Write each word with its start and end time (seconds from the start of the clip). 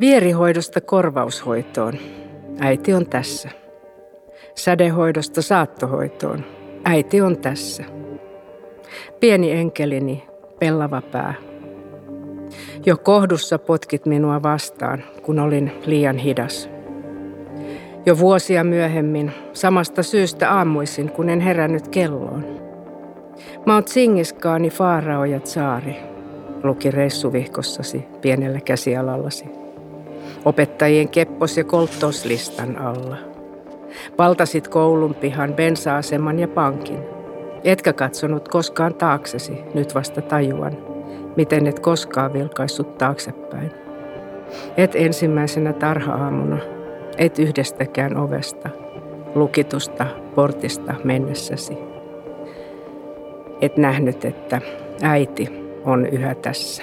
Vierihoidosta 0.00 0.80
korvaushoitoon. 0.80 1.92
Äiti 2.60 2.94
on 2.94 3.06
tässä. 3.06 3.48
Sädehoidosta 4.54 5.42
saattohoitoon. 5.42 6.44
Äiti 6.84 7.20
on 7.20 7.38
tässä. 7.38 7.84
Pieni 9.20 9.50
enkelini, 9.50 10.26
pellava 10.58 11.02
pää. 11.12 11.34
Jo 12.86 12.96
kohdussa 12.96 13.58
potkit 13.58 14.06
minua 14.06 14.42
vastaan, 14.42 15.04
kun 15.22 15.38
olin 15.38 15.72
liian 15.86 16.18
hidas. 16.18 16.70
Jo 18.06 18.18
vuosia 18.18 18.64
myöhemmin, 18.64 19.32
samasta 19.52 20.02
syystä 20.02 20.52
aamuisin, 20.52 21.10
kun 21.10 21.28
en 21.28 21.40
herännyt 21.40 21.88
kelloon. 21.88 22.44
Mount 23.66 23.88
Singiskaani, 23.88 24.70
Faarao 24.70 25.24
ja 25.24 25.40
Tsaari, 25.40 25.96
luki 26.62 26.90
reissuvihkossasi 26.90 28.04
pienellä 28.20 28.60
käsialallasi. 28.60 29.44
Opettajien 30.44 31.08
keppos- 31.08 31.56
ja 31.56 31.64
kolttoslistan 31.64 32.78
alla. 32.78 33.16
Valtasit 34.18 34.68
koulun 34.68 35.14
pihan, 35.14 35.54
bensa-aseman 35.54 36.38
ja 36.38 36.48
pankin. 36.48 36.98
Etkä 37.64 37.92
katsonut 37.92 38.48
koskaan 38.48 38.94
taaksesi, 38.94 39.52
nyt 39.74 39.94
vasta 39.94 40.22
tajuan, 40.22 40.76
miten 41.36 41.66
et 41.66 41.80
koskaan 41.80 42.32
vilkaissut 42.32 42.98
taaksepäin. 42.98 43.70
Et 44.76 44.94
ensimmäisenä 44.94 45.72
tarha-aamuna, 45.72 46.58
et 47.18 47.38
yhdestäkään 47.38 48.16
ovesta, 48.16 48.68
lukitusta 49.34 50.06
portista 50.34 50.94
mennessäsi. 51.04 51.78
Et 53.60 53.76
nähnyt, 53.76 54.24
että 54.24 54.60
äiti 55.02 55.59
on 55.84 56.06
yhä 56.06 56.34
tässä. 56.34 56.82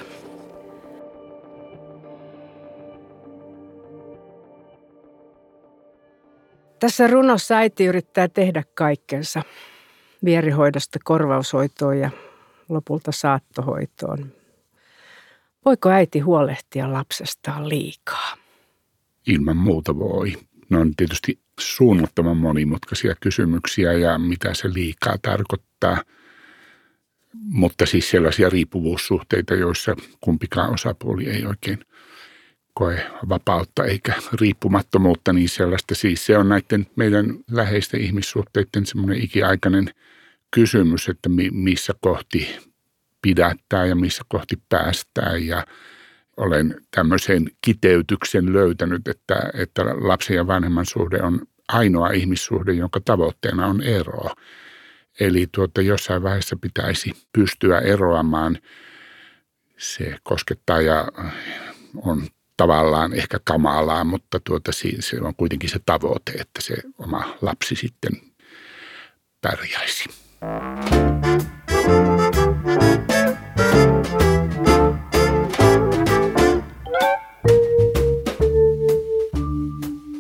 Tässä 6.80 7.08
runossa 7.08 7.56
äiti 7.56 7.86
yrittää 7.86 8.28
tehdä 8.28 8.64
kaikkensa 8.74 9.42
vierihoidosta 10.26 11.00
korvaushoitoon 11.04 11.98
ja 12.00 12.10
lopulta 12.70 13.12
saattohoitoon. 13.12 14.32
Voiko 15.66 15.90
äiti 15.90 16.20
huolehtia 16.20 16.94
lapsestaan 16.94 17.70
liikaa? 17.70 18.38
Ilman 19.28 19.58
muuta 19.58 20.00
voi. 20.00 20.34
Ne 20.70 20.78
on 20.78 20.96
tietysti 20.96 21.40
suunnattoman 21.60 22.38
monimutkaisia 22.38 23.16
kysymyksiä 23.22 23.94
ja 23.94 24.18
mitä 24.18 24.54
se 24.54 24.74
liikaa 24.74 25.18
tarkoittaa. 25.22 25.98
Mutta 27.44 27.86
siis 27.86 28.10
sellaisia 28.10 28.50
riippuvuussuhteita, 28.50 29.56
joissa 29.56 29.96
kumpikaan 30.22 30.74
osapuoli 30.74 31.30
ei 31.30 31.46
oikein 31.46 31.80
koe 32.74 33.06
vapautta 33.30 33.86
eikä 33.86 34.14
riippumattomuutta, 34.42 35.34
niin 35.34 35.50
sellaista 35.50 35.96
siis 35.96 36.26
se 36.26 36.38
on 36.38 36.50
näiden 36.50 36.88
meidän 36.96 37.26
läheisten 37.52 38.02
ihmissuhteiden 38.02 38.86
semmoinen 38.86 39.22
ikiaikainen 39.22 39.90
kysymys, 40.52 41.10
että 41.10 41.30
missä 41.52 41.94
kohti 42.02 42.58
pidättää 43.22 43.86
ja 43.86 43.96
missä 43.96 44.24
kohti 44.28 44.56
päästää 44.70 45.38
ja 45.38 45.66
olen 46.38 46.76
tämmöisen 46.92 47.52
kiteytyksen 47.62 48.54
löytänyt, 48.54 49.08
että, 49.08 49.36
että 49.54 49.86
lapsen 49.86 50.36
ja 50.36 50.48
vanhemman 50.48 50.86
suhde 50.86 51.22
on 51.22 51.42
ainoa 51.68 52.10
ihmissuhde, 52.10 52.74
jonka 52.74 53.00
tavoitteena 53.06 53.68
on 53.68 53.82
ero. 53.82 54.30
Eli 55.20 55.48
tuota, 55.52 55.82
jossain 55.82 56.24
vaiheessa 56.24 56.56
pitäisi 56.62 57.14
pystyä 57.34 57.80
eroamaan. 57.80 58.58
Se 59.78 60.18
koskettaa 60.24 60.82
ja 60.82 61.08
on 61.96 62.28
tavallaan 62.58 63.14
ehkä 63.14 63.40
kamalaa, 63.44 64.04
mutta 64.04 64.40
tuota, 64.40 64.72
se 65.00 65.22
on 65.22 65.36
kuitenkin 65.36 65.70
se 65.70 65.80
tavoite, 65.86 66.32
että 66.32 66.62
se 66.62 66.76
oma 66.98 67.38
lapsi 67.42 67.76
sitten 67.76 68.12
pärjäisi. 69.42 70.10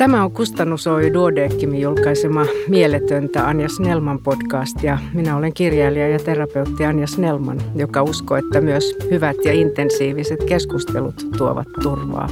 Tämä 0.07 0.23
on 0.23 0.31
Kustannus 0.31 0.88
Oy 0.88 1.13
Duodeckimin 1.13 1.81
julkaisema 1.81 2.45
Mieletöntä 2.68 3.47
Anja 3.47 3.69
Snellman 3.69 4.19
podcast 4.23 4.84
ja 4.84 4.97
minä 5.13 5.38
olen 5.38 5.53
kirjailija 5.53 6.09
ja 6.09 6.19
terapeutti 6.19 6.85
Anja 6.85 7.07
Snellman, 7.07 7.62
joka 7.75 8.03
uskoo, 8.03 8.38
että 8.38 8.62
myös 8.62 8.96
hyvät 9.12 9.35
ja 9.46 9.53
intensiiviset 9.53 10.44
keskustelut 10.44 11.25
tuovat 11.38 11.67
turvaa. 11.84 12.29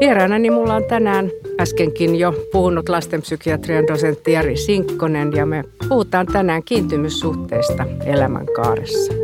Vieraanani 0.00 0.50
mulla 0.50 0.74
on 0.74 0.84
tänään 0.84 1.30
äskenkin 1.60 2.16
jo 2.16 2.34
puhunut 2.52 2.88
lastenpsykiatrian 2.88 3.86
dosentti 3.86 4.32
Jari 4.32 4.56
Sinkkonen 4.56 5.32
ja 5.32 5.46
me 5.46 5.64
puhutaan 5.88 6.26
tänään 6.26 6.62
kiintymyssuhteista 6.62 7.86
elämänkaaressa. 8.04 9.17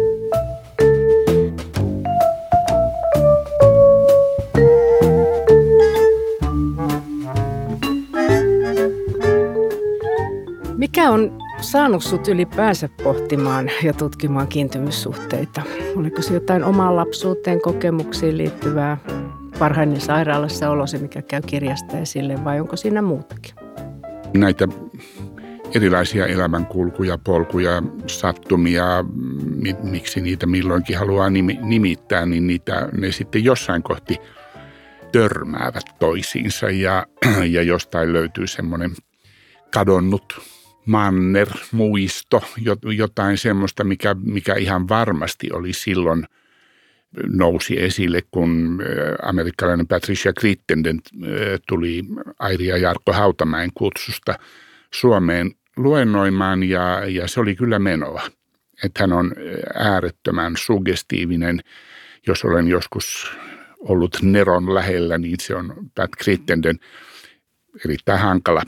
Mikä 11.04 11.12
on 11.12 11.38
saanut 11.60 12.02
sut 12.02 12.28
ylipäänsä 12.28 12.88
pohtimaan 13.02 13.70
ja 13.82 13.92
tutkimaan 13.92 14.48
kiintymyssuhteita? 14.48 15.62
Oliko 15.96 16.22
se 16.22 16.34
jotain 16.34 16.64
omaan 16.64 16.96
lapsuuteen 16.96 17.60
kokemuksiin 17.60 18.38
liittyvää 18.38 18.96
parhainen 19.58 20.00
sairaalassa 20.00 20.70
olosi, 20.70 20.98
mikä 20.98 21.22
käy 21.22 21.40
kirjasta 21.46 21.98
esille, 21.98 22.44
vai 22.44 22.60
onko 22.60 22.76
siinä 22.76 23.02
muutakin? 23.02 23.54
Näitä 24.34 24.68
erilaisia 25.74 26.26
elämänkulkuja, 26.26 27.18
polkuja, 27.18 27.82
sattumia, 28.06 29.04
miksi 29.82 30.20
niitä 30.20 30.46
milloinkin 30.46 30.98
haluaa 30.98 31.30
nimittää, 31.62 32.26
niin 32.26 32.46
niitä, 32.46 32.88
ne 32.92 33.12
sitten 33.12 33.44
jossain 33.44 33.82
kohti 33.82 34.16
törmäävät 35.12 35.84
toisiinsa 35.98 36.70
ja, 36.70 37.06
ja 37.54 37.62
jostain 37.62 38.12
löytyy 38.12 38.46
semmoinen 38.46 38.90
kadonnut 39.74 40.53
manner, 40.86 41.48
muisto, 41.72 42.42
jotain 42.96 43.38
semmoista, 43.38 43.84
mikä, 43.84 44.16
mikä 44.24 44.54
ihan 44.54 44.88
varmasti 44.88 45.52
oli 45.52 45.72
silloin 45.72 46.26
nousi 47.26 47.80
esille, 47.80 48.22
kun 48.30 48.82
amerikkalainen 49.22 49.86
Patricia 49.86 50.32
Crittenden 50.32 51.00
tuli 51.68 52.04
Airi 52.38 52.66
ja 52.66 52.76
Jarkko 52.76 53.12
Hautamäen 53.12 53.70
kutsusta 53.74 54.38
Suomeen 54.94 55.50
luennoimaan 55.76 56.62
ja, 56.62 57.02
ja 57.08 57.28
se 57.28 57.40
oli 57.40 57.56
kyllä 57.56 57.78
menoa. 57.78 58.22
Että 58.84 59.02
hän 59.02 59.12
on 59.12 59.32
äärettömän 59.74 60.52
suggestiivinen. 60.56 61.60
Jos 62.26 62.44
olen 62.44 62.68
joskus 62.68 63.32
ollut 63.78 64.16
Neron 64.22 64.74
lähellä, 64.74 65.18
niin 65.18 65.36
se 65.40 65.54
on 65.54 65.74
Pat 65.94 66.10
Crittenden– 66.22 66.78
erittäin 67.84 68.20
hankala, 68.20 68.62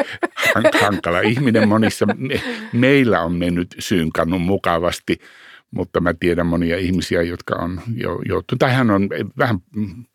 hankala 0.82 1.20
ihminen 1.20 1.68
monissa. 1.68 2.06
Me, 2.06 2.40
meillä 2.72 3.20
on 3.20 3.32
mennyt 3.32 3.74
synkannut 3.78 4.42
mukavasti, 4.42 5.18
mutta 5.70 6.00
mä 6.00 6.14
tiedän 6.20 6.46
monia 6.46 6.78
ihmisiä, 6.78 7.22
jotka 7.22 7.54
on 7.54 7.80
jo 7.96 8.18
joutunut, 8.28 8.58
tai 8.58 8.74
hän 8.74 8.90
on 8.90 9.08
vähän 9.38 9.58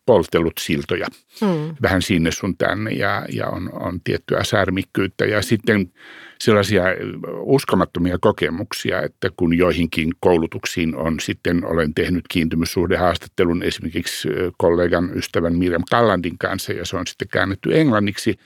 poltellut 0.06 0.52
siltoja, 0.60 1.06
hmm. 1.40 1.76
vähän 1.82 2.02
sinne 2.02 2.30
sun 2.30 2.56
tänne 2.56 2.90
ja, 2.90 3.26
ja 3.32 3.48
on, 3.48 3.70
on 3.72 4.00
tiettyä 4.04 4.44
särmikkyyttä. 4.44 5.24
Ja 5.24 5.42
sitten 5.42 5.92
sellaisia 6.40 6.84
uskomattomia 7.40 8.18
kokemuksia, 8.20 9.02
että 9.02 9.30
kun 9.36 9.58
joihinkin 9.58 10.12
koulutuksiin 10.20 10.96
on 10.96 11.20
sitten, 11.20 11.64
olen 11.66 11.94
tehnyt 11.94 12.24
kiintymyssuhdehaastattelun 12.30 13.62
esimerkiksi 13.62 14.28
kollegan 14.58 15.10
ystävän 15.16 15.56
Miriam 15.56 15.82
Kallandin 15.90 16.38
kanssa 16.38 16.72
ja 16.72 16.86
se 16.86 16.96
on 16.96 17.06
sitten 17.06 17.28
käännetty 17.28 17.80
englanniksi. 17.80 18.38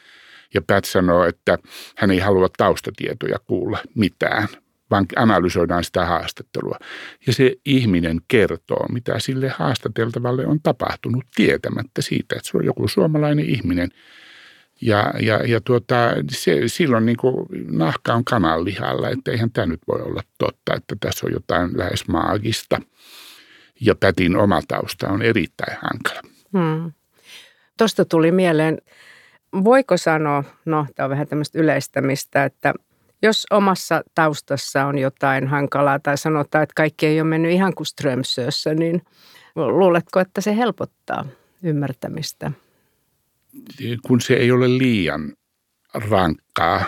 Ja 0.55 0.63
Pat 0.67 0.85
sanoo, 0.85 1.25
että 1.25 1.59
hän 1.97 2.11
ei 2.11 2.19
halua 2.19 2.49
taustatietoja 2.57 3.39
kuulla 3.39 3.79
mitään, 3.95 4.49
vaan 4.91 5.07
analysoidaan 5.17 5.85
sitä 5.85 6.07
haastattelua. 6.07 6.79
Ja 7.27 7.33
se 7.33 7.57
ihminen 7.65 8.21
kertoo, 8.29 8.87
mitä 8.93 9.19
sille 9.19 9.49
haastateltavalle 9.49 10.47
on 10.47 10.61
tapahtunut 10.63 11.25
tietämättä 11.35 12.03
siitä, 12.03 12.37
että 12.37 12.51
se 12.51 12.57
on 12.57 12.65
joku 12.65 12.89
suomalainen 12.89 13.45
ihminen– 13.45 13.89
ja, 14.81 15.13
ja, 15.21 15.37
ja 15.47 15.61
tuota, 15.61 15.97
se, 16.31 16.63
silloin 16.67 17.07
niin 17.07 17.17
kuin 17.17 17.47
nahka 17.71 18.15
on 18.15 18.25
kananlihalla, 18.25 19.11
että 19.11 19.31
eihän 19.31 19.51
tämä 19.51 19.67
nyt 19.67 19.81
voi 19.89 20.03
olla 20.03 20.23
totta, 20.39 20.75
että 20.75 20.97
tässä 21.01 21.27
on 21.27 21.33
jotain 21.33 21.79
lähes 21.79 22.09
maagista. 22.09 22.81
Ja 23.81 23.95
Pätin 23.95 24.37
oma 24.37 24.61
tausta 24.69 25.09
on 25.09 25.23
erittäin 25.23 25.79
hankala. 25.83 26.21
Hmm. 26.53 26.93
Tuosta 27.79 28.05
tuli 28.05 28.33
mieleen, 28.33 28.79
voiko 29.65 29.97
sanoa, 29.97 30.45
no 30.65 30.87
tämä 30.95 31.05
on 31.05 31.11
vähän 31.11 31.29
tämmöistä 31.29 31.59
yleistämistä, 31.59 32.45
että 32.45 32.75
Jos 33.23 33.47
omassa 33.51 34.03
taustassa 34.15 34.85
on 34.85 34.99
jotain 34.99 35.49
hankalaa 35.49 35.99
tai 35.99 36.19
sanotaan, 36.19 36.63
että 36.63 36.75
kaikki 36.77 37.07
ei 37.07 37.21
ole 37.21 37.29
mennyt 37.29 37.53
ihan 37.53 37.75
kuin 37.75 37.87
Strömsössä, 37.87 38.75
niin 38.75 39.03
luuletko, 39.55 40.21
että 40.21 40.41
se 40.41 40.57
helpottaa 40.57 41.25
ymmärtämistä? 41.63 42.53
Kun 44.03 44.21
se 44.21 44.35
ei 44.35 44.53
ole 44.53 44.79
liian 44.79 45.33
rankkaa 45.95 46.85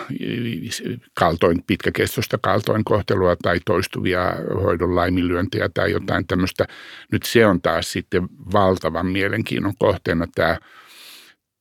kaltoin, 1.13 1.63
pitkäkestoista 1.67 2.37
kaltoinkohtelua 2.41 3.35
tai 3.35 3.59
toistuvia 3.65 4.33
hoidon 4.63 4.95
laiminlyöntejä 4.95 5.69
tai 5.73 5.91
jotain 5.91 6.27
tämmöistä. 6.27 6.67
Nyt 7.11 7.23
se 7.23 7.45
on 7.45 7.61
taas 7.61 7.91
sitten 7.91 8.27
valtavan 8.53 9.05
mielenkiinnon 9.05 9.73
kohteena 9.79 10.27
tämä 10.35 10.57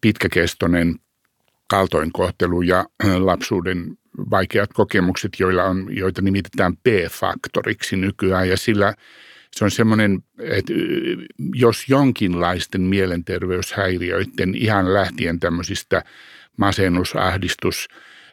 pitkäkestoinen 0.01 0.95
kaltoinkohtelu 1.71 2.63
ja 2.63 2.85
lapsuuden 3.19 3.97
vaikeat 4.31 4.73
kokemukset, 4.73 5.33
joilla 5.39 5.65
on, 5.65 5.87
joita 5.91 6.23
nimitetään 6.23 6.77
P-faktoriksi 6.77 7.97
nykyään. 7.97 8.49
Ja 8.49 8.57
sillä 8.57 8.95
se 9.53 9.65
on 9.65 9.71
semmoinen, 9.71 10.25
että 10.39 10.73
jos 11.55 11.89
jonkinlaisten 11.89 12.81
mielenterveyshäiriöiden 12.81 14.55
ihan 14.55 14.95
lähtien 14.95 15.41
tämmöisistä 15.41 16.03
masennusahdistus, 16.57 17.89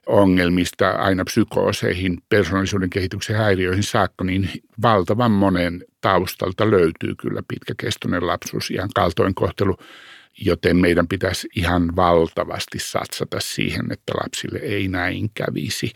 ongelmista 0.05 0.89
aina 0.89 1.23
psykooseihin, 1.23 2.17
persoonallisuuden 2.29 2.89
kehityksen 2.89 3.35
häiriöihin 3.35 3.83
saakka, 3.83 4.23
niin 4.23 4.49
valtavan 4.81 5.31
monen 5.31 5.83
taustalta 6.01 6.71
löytyy 6.71 7.15
kyllä 7.15 7.41
pitkäkestoinen 7.47 8.27
lapsuus, 8.27 8.71
ihan 8.71 8.89
kaltoinkohtelu, 8.95 9.77
joten 10.41 10.77
meidän 10.77 11.07
pitäisi 11.07 11.47
ihan 11.55 11.95
valtavasti 11.95 12.79
satsata 12.79 13.39
siihen, 13.39 13.91
että 13.91 14.13
lapsille 14.23 14.59
ei 14.59 14.87
näin 14.87 15.29
kävisi. 15.33 15.91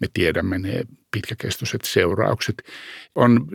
Me 0.00 0.06
tiedämme 0.14 0.58
ne 0.58 0.82
pitkäkestoiset 1.10 1.84
seuraukset. 1.84 2.62
On 3.14 3.46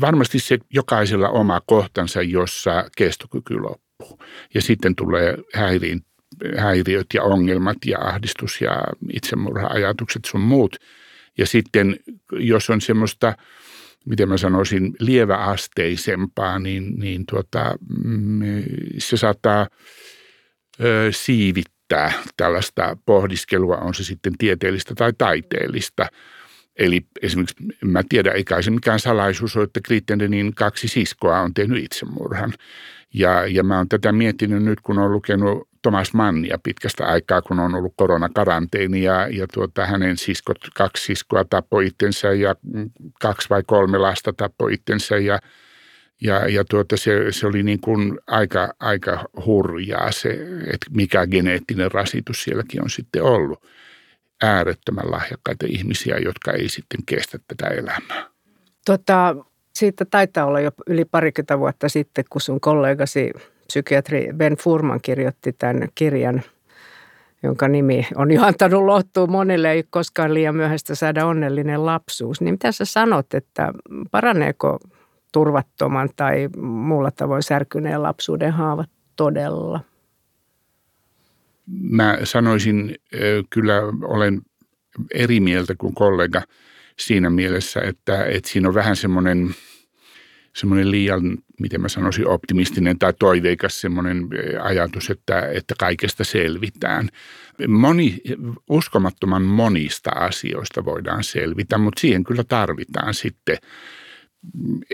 varmasti 0.00 0.38
se 0.38 0.58
jokaisella 0.70 1.28
oma 1.28 1.60
kohtansa, 1.66 2.22
jossa 2.22 2.84
kestokyky 2.96 3.58
loppuu. 3.58 4.18
Ja 4.54 4.62
sitten 4.62 4.96
tulee 4.96 5.36
häiriin 5.54 6.00
häiriöt 6.56 7.06
ja 7.14 7.22
ongelmat 7.22 7.76
ja 7.86 7.98
ahdistus 8.00 8.60
ja 8.60 8.84
itsemurha-ajatukset 9.12 10.24
sun 10.24 10.40
muut. 10.40 10.76
Ja 11.38 11.46
sitten 11.46 11.96
jos 12.32 12.70
on 12.70 12.80
semmoista, 12.80 13.36
miten 14.06 14.28
mä 14.28 14.36
sanoisin, 14.36 14.94
lieväasteisempaa, 15.00 16.58
niin, 16.58 16.94
niin 16.98 17.24
tuota, 17.30 17.74
mm, 18.04 18.40
se 18.98 19.16
saattaa 19.16 19.66
ö, 20.80 21.08
siivittää 21.10 22.12
tällaista 22.36 22.96
pohdiskelua, 23.06 23.76
on 23.76 23.94
se 23.94 24.04
sitten 24.04 24.38
tieteellistä 24.38 24.94
tai 24.94 25.12
taiteellista. 25.18 26.06
Eli 26.78 27.06
esimerkiksi, 27.22 27.56
mä 27.84 28.02
tiedän, 28.08 28.36
eikä 28.36 28.62
se 28.62 28.70
mikään 28.70 29.00
salaisuus 29.00 29.56
ole, 29.56 29.64
että 29.64 29.80
Krittendenin 29.84 30.54
kaksi 30.54 30.88
siskoa 30.88 31.40
on 31.40 31.54
tehnyt 31.54 31.84
itsemurhan. 31.84 32.52
Ja, 33.16 33.46
ja 33.46 33.62
mä 33.62 33.76
oon 33.76 33.88
tätä 33.88 34.12
miettinyt 34.12 34.62
nyt, 34.62 34.80
kun 34.80 34.98
olen 34.98 35.12
lukenut 35.12 35.68
Thomas 35.82 36.14
Mannia 36.14 36.58
pitkästä 36.62 37.06
aikaa, 37.06 37.42
kun 37.42 37.60
on 37.60 37.74
ollut 37.74 37.92
koronakaranteeni 37.96 39.02
ja, 39.02 39.28
ja 39.28 39.46
tuota, 39.52 39.86
hänen 39.86 40.16
siskot, 40.16 40.58
kaksi 40.74 41.04
siskoa 41.04 41.44
tappoi 41.44 41.86
itsensä 41.86 42.32
ja 42.32 42.54
kaksi 43.20 43.50
vai 43.50 43.62
kolme 43.66 43.98
lasta 43.98 44.32
tappoi 44.32 44.74
itsensä 44.74 45.16
ja, 45.16 45.38
ja, 46.20 46.48
ja 46.48 46.64
tuota, 46.64 46.96
se, 46.96 47.26
se, 47.30 47.46
oli 47.46 47.62
niin 47.62 47.80
kuin 47.80 48.18
aika, 48.26 48.74
aika 48.80 49.24
hurjaa 49.46 50.12
se, 50.12 50.30
että 50.72 50.86
mikä 50.90 51.26
geneettinen 51.26 51.92
rasitus 51.92 52.44
sielläkin 52.44 52.82
on 52.82 52.90
sitten 52.90 53.22
ollut. 53.22 53.66
Äärettömän 54.42 55.10
lahjakkaita 55.10 55.66
ihmisiä, 55.68 56.16
jotka 56.18 56.52
ei 56.52 56.68
sitten 56.68 57.00
kestä 57.06 57.38
tätä 57.48 57.66
elämää. 57.66 58.30
Tota, 58.86 59.36
siitä 59.76 60.04
taitaa 60.04 60.46
olla 60.46 60.60
jo 60.60 60.70
yli 60.86 61.04
parikymmentä 61.04 61.58
vuotta 61.58 61.88
sitten, 61.88 62.24
kun 62.30 62.40
sun 62.40 62.60
kollegasi 62.60 63.32
psykiatri 63.66 64.28
Ben 64.36 64.56
Furman 64.56 65.00
kirjoitti 65.02 65.52
tämän 65.52 65.88
kirjan, 65.94 66.42
jonka 67.42 67.68
nimi 67.68 68.06
on 68.14 68.30
jo 68.30 68.42
antanut 68.42 68.84
lohtua 68.84 69.26
monille, 69.26 69.72
ei 69.72 69.84
koskaan 69.90 70.34
liian 70.34 70.56
myöhäistä 70.56 70.94
saada 70.94 71.26
onnellinen 71.26 71.86
lapsuus. 71.86 72.40
Niin 72.40 72.54
mitä 72.54 72.72
sä 72.72 72.84
sanot, 72.84 73.34
että 73.34 73.72
paraneeko 74.10 74.78
turvattoman 75.32 76.08
tai 76.16 76.48
muulla 76.56 77.10
tavoin 77.10 77.42
särkyneen 77.42 78.02
lapsuuden 78.02 78.52
haavat 78.52 78.90
todella? 79.16 79.80
Mä 81.66 82.18
sanoisin, 82.24 82.94
kyllä 83.50 83.82
olen 84.02 84.42
eri 85.14 85.40
mieltä 85.40 85.74
kuin 85.78 85.94
kollega 85.94 86.42
siinä 86.98 87.30
mielessä, 87.30 87.80
että, 87.80 88.24
että 88.24 88.48
siinä 88.50 88.68
on 88.68 88.74
vähän 88.74 88.96
semmoinen– 88.96 89.50
semmoinen 90.56 90.90
liian, 90.90 91.38
miten 91.60 91.80
mä 91.80 91.88
sanoisin, 91.88 92.28
optimistinen 92.28 92.98
tai 92.98 93.12
toiveikas 93.18 93.80
semmoinen 93.80 94.28
eh, 94.34 94.64
ajatus, 94.64 95.10
että, 95.10 95.40
että 95.40 95.74
kaikesta 95.78 96.24
selvitään. 96.24 97.08
Moni, 97.68 98.20
uskomattoman 98.70 99.42
monista 99.42 100.10
asioista 100.10 100.84
voidaan 100.84 101.24
selvitä, 101.24 101.78
mutta 101.78 102.00
siihen 102.00 102.24
kyllä 102.24 102.44
tarvitaan 102.44 103.14
sitten 103.14 103.56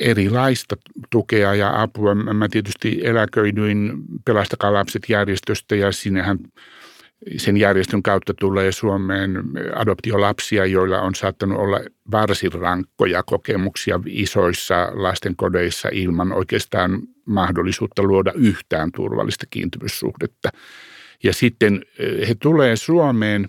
erilaista 0.00 0.76
tukea 1.10 1.54
ja 1.54 1.82
apua. 1.82 2.14
Mä 2.14 2.48
tietysti 2.48 3.00
eläköidyin 3.02 3.92
Pelastakaa 4.24 4.72
lapset 4.72 5.02
järjestöstä 5.08 5.76
ja 5.76 5.92
sinnehän– 5.92 6.38
sen 7.36 7.56
järjestön 7.56 8.02
kautta 8.02 8.34
tulee 8.34 8.72
Suomeen 8.72 9.42
adoptiolapsia, 9.74 10.66
joilla 10.66 11.00
on 11.00 11.14
saattanut 11.14 11.58
olla 11.58 11.80
varsin 12.10 12.52
rankkoja 12.52 13.22
kokemuksia 13.22 14.00
isoissa 14.06 14.90
lastenkodeissa 14.94 15.88
ilman 15.92 16.32
oikeastaan 16.32 17.02
mahdollisuutta 17.24 18.02
luoda 18.02 18.32
yhtään 18.34 18.92
turvallista 18.92 19.46
kiintymyssuhdetta. 19.50 20.48
Ja 21.22 21.32
sitten 21.32 21.82
eh, 21.98 22.28
he 22.28 22.34
tulee 22.34 22.76
Suomeen 22.76 23.48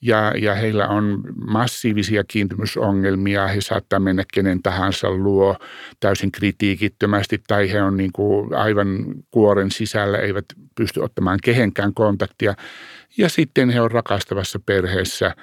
ja, 0.00 0.32
ja 0.36 0.54
heillä 0.54 0.88
on 0.88 1.22
massiivisia 1.46 2.24
kiintymysongelmia. 2.24 3.46
He 3.46 3.60
saattaa 3.60 4.00
mennä 4.00 4.24
kenen 4.34 4.62
tahansa 4.62 5.10
luo 5.10 5.56
täysin 6.00 6.32
kritiikittömästi 6.32 7.42
tai 7.46 7.72
he 7.72 7.82
on 7.82 7.96
niin 7.96 8.12
kuin 8.12 8.54
aivan 8.54 9.04
kuoren 9.30 9.70
sisällä, 9.70 10.18
eivät 10.18 10.44
pysty 10.74 11.00
ottamaan 11.00 11.38
kehenkään 11.44 11.94
kontaktia. 11.94 12.54
Ja 13.18 13.28
sitten 13.28 13.70
he 13.70 13.80
on 13.80 13.90
rakastavassa 13.90 14.60
perheessä, 14.66 15.34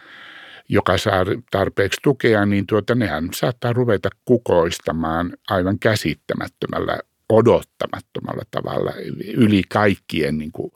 joka 0.70 0.98
saa 0.98 1.26
tarpeeksi 1.52 2.00
tukea, 2.04 2.46
niin 2.46 2.68
tuota, 2.68 2.96
nehän 2.96 3.30
saattaa 3.34 3.74
ruveta 3.74 4.10
kukoistamaan 4.26 5.34
aivan 5.50 5.80
käsittämättömällä, 5.80 7.00
odottamattomalla 7.30 8.44
tavalla 8.52 8.94
yli 9.34 9.62
kaikkien 9.70 10.38
niin 10.38 10.52
kuin, 10.52 10.72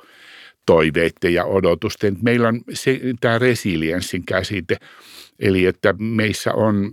toiveiden 0.65 1.33
ja 1.33 1.45
odotusten. 1.45 2.17
Meillä 2.21 2.47
on 2.47 2.61
se, 2.73 3.01
tämä 3.19 3.39
resilienssin 3.39 4.25
käsite, 4.25 4.77
eli 5.39 5.65
että 5.65 5.93
meissä 5.99 6.53
on 6.53 6.91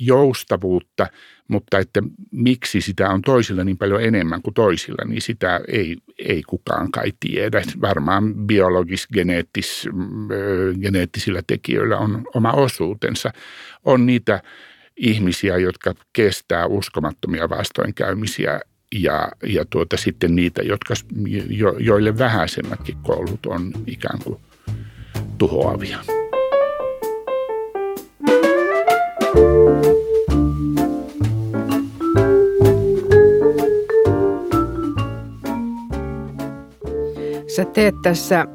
joustavuutta, 0.00 1.06
mutta 1.48 1.78
että 1.78 2.02
miksi 2.32 2.80
sitä 2.80 3.10
on 3.10 3.22
toisilla 3.22 3.64
niin 3.64 3.78
paljon 3.78 4.02
enemmän 4.02 4.42
kuin 4.42 4.54
toisilla, 4.54 5.04
niin 5.04 5.22
sitä 5.22 5.60
ei, 5.68 5.96
ei 6.18 6.42
kukaan 6.42 6.90
kai 6.92 7.12
tiedä. 7.20 7.62
Varmaan 7.80 8.34
biologis-geneettis, 8.34 9.88
geneettisillä 10.80 11.42
tekijöillä 11.46 11.98
on 11.98 12.24
oma 12.34 12.52
osuutensa. 12.52 13.30
On 13.84 14.06
niitä 14.06 14.42
ihmisiä, 14.96 15.56
jotka 15.56 15.94
kestää 16.12 16.66
uskomattomia 16.66 17.48
vastoinkäymisiä 17.48 18.60
ja, 18.94 19.28
ja 19.46 19.64
tuota, 19.70 19.96
sitten 19.96 20.36
niitä, 20.36 20.62
jotka, 20.62 20.94
jo, 21.48 21.76
joille 21.78 22.18
vähäisemmätkin 22.18 22.96
koulut 23.02 23.46
on 23.46 23.72
ikään 23.86 24.18
kuin 24.24 24.40
tuhoavia. 25.38 25.98
Sä 37.56 37.64
teet 37.64 37.94
tässä 38.02 38.46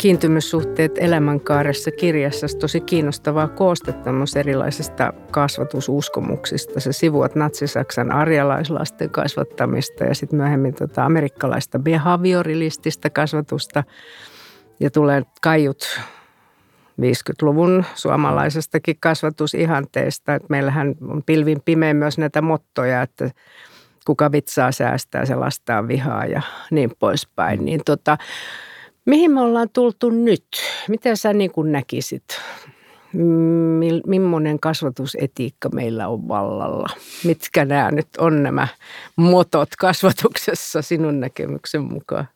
kiintymyssuhteet 0.00 0.92
elämänkaaressa 0.98 1.90
kirjassa 1.90 2.46
tosi 2.60 2.80
kiinnostavaa 2.80 3.48
koostetta 3.48 4.10
erilaisista 4.38 5.12
kasvatususkomuksista. 5.30 6.80
Se 6.80 6.92
sivuat 6.92 7.34
natsi-Saksan 7.34 8.12
arjalaislasten 8.12 9.10
kasvattamista 9.10 10.04
ja 10.04 10.14
sitten 10.14 10.36
myöhemmin 10.36 10.74
tota 10.74 11.04
amerikkalaista 11.04 11.78
behaviorilistista 11.78 13.10
kasvatusta. 13.10 13.84
Ja 14.80 14.90
tulee 14.90 15.22
kaiut 15.42 16.00
50-luvun 17.00 17.84
suomalaisestakin 17.94 18.96
kasvatusihanteesta. 19.00 20.38
Meillähän 20.48 20.94
on 21.08 21.22
pilvin 21.26 21.62
pimeä 21.64 21.94
myös 21.94 22.18
näitä 22.18 22.42
mottoja, 22.42 23.02
että 23.02 23.30
kuka 24.06 24.32
vitsaa 24.32 24.72
säästää, 24.72 25.24
se 25.24 25.34
lastaa 25.34 25.88
vihaa 25.88 26.26
ja 26.26 26.42
niin 26.70 26.90
poispäin. 26.98 27.64
Niin 27.64 27.80
tota, 27.84 28.18
Mihin 29.06 29.30
me 29.30 29.40
ollaan 29.40 29.68
tultu 29.72 30.10
nyt? 30.10 30.46
Miten 30.88 31.16
sä 31.16 31.32
niin 31.32 31.52
kuin 31.52 31.72
näkisit? 31.72 32.24
millainen 34.06 34.60
kasvatusetiikka 34.60 35.68
meillä 35.68 36.08
on 36.08 36.28
vallalla? 36.28 36.88
Mitkä 37.24 37.64
nämä 37.64 37.90
nyt 37.90 38.08
on 38.18 38.42
nämä 38.42 38.68
motot 39.16 39.68
kasvatuksessa 39.78 40.82
sinun 40.82 41.20
näkemyksen 41.20 41.82
mukaan? 41.82 42.28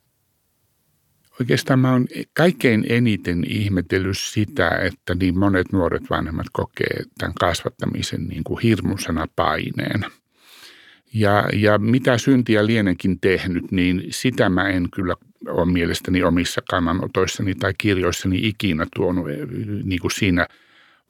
Oikeastaan 1.40 1.78
mä 1.78 1.92
oon 1.92 2.06
kaikkein 2.32 2.84
eniten 2.88 3.44
ihmetellyt 3.46 4.18
sitä, 4.18 4.68
että 4.68 5.14
niin 5.14 5.38
monet 5.38 5.72
nuoret 5.72 6.02
vanhemmat 6.10 6.46
kokee 6.52 7.02
tämän 7.18 7.34
kasvattamisen 7.40 8.24
niin 8.26 8.44
kuin 8.44 8.62
hirmusena 8.62 9.26
paineen. 9.36 10.04
Ja, 11.14 11.48
ja 11.52 11.78
mitä 11.78 12.18
syntiä 12.18 12.66
lienenkin 12.66 13.20
tehnyt, 13.20 13.72
niin 13.72 14.02
sitä 14.10 14.48
mä 14.48 14.68
en 14.68 14.88
kyllä 14.94 15.14
ole 15.48 15.72
mielestäni 15.72 16.22
omissa 16.22 16.62
kannanotoissani 16.70 17.54
tai 17.54 17.74
kirjoissani 17.78 18.48
ikinä 18.48 18.86
tuonut 18.96 19.30
eh, 19.30 19.38
niin 19.84 20.00
kuin 20.00 20.10
siinä 20.10 20.46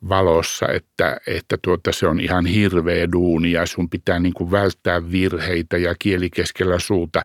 valossa, 0.09 0.69
että, 0.69 1.17
että 1.27 1.59
tuota, 1.63 1.93
se 1.93 2.07
on 2.07 2.21
ihan 2.21 2.47
hirveä 2.47 3.13
duuni 3.13 3.53
ja 3.53 3.67
sun 3.67 3.91
pitää 3.91 4.19
niin 4.19 4.35
kuin 4.35 4.51
välttää 4.51 5.11
virheitä 5.13 5.77
ja 5.77 5.95
kieli 5.99 6.31
keskellä 6.31 6.79
suuta 6.79 7.23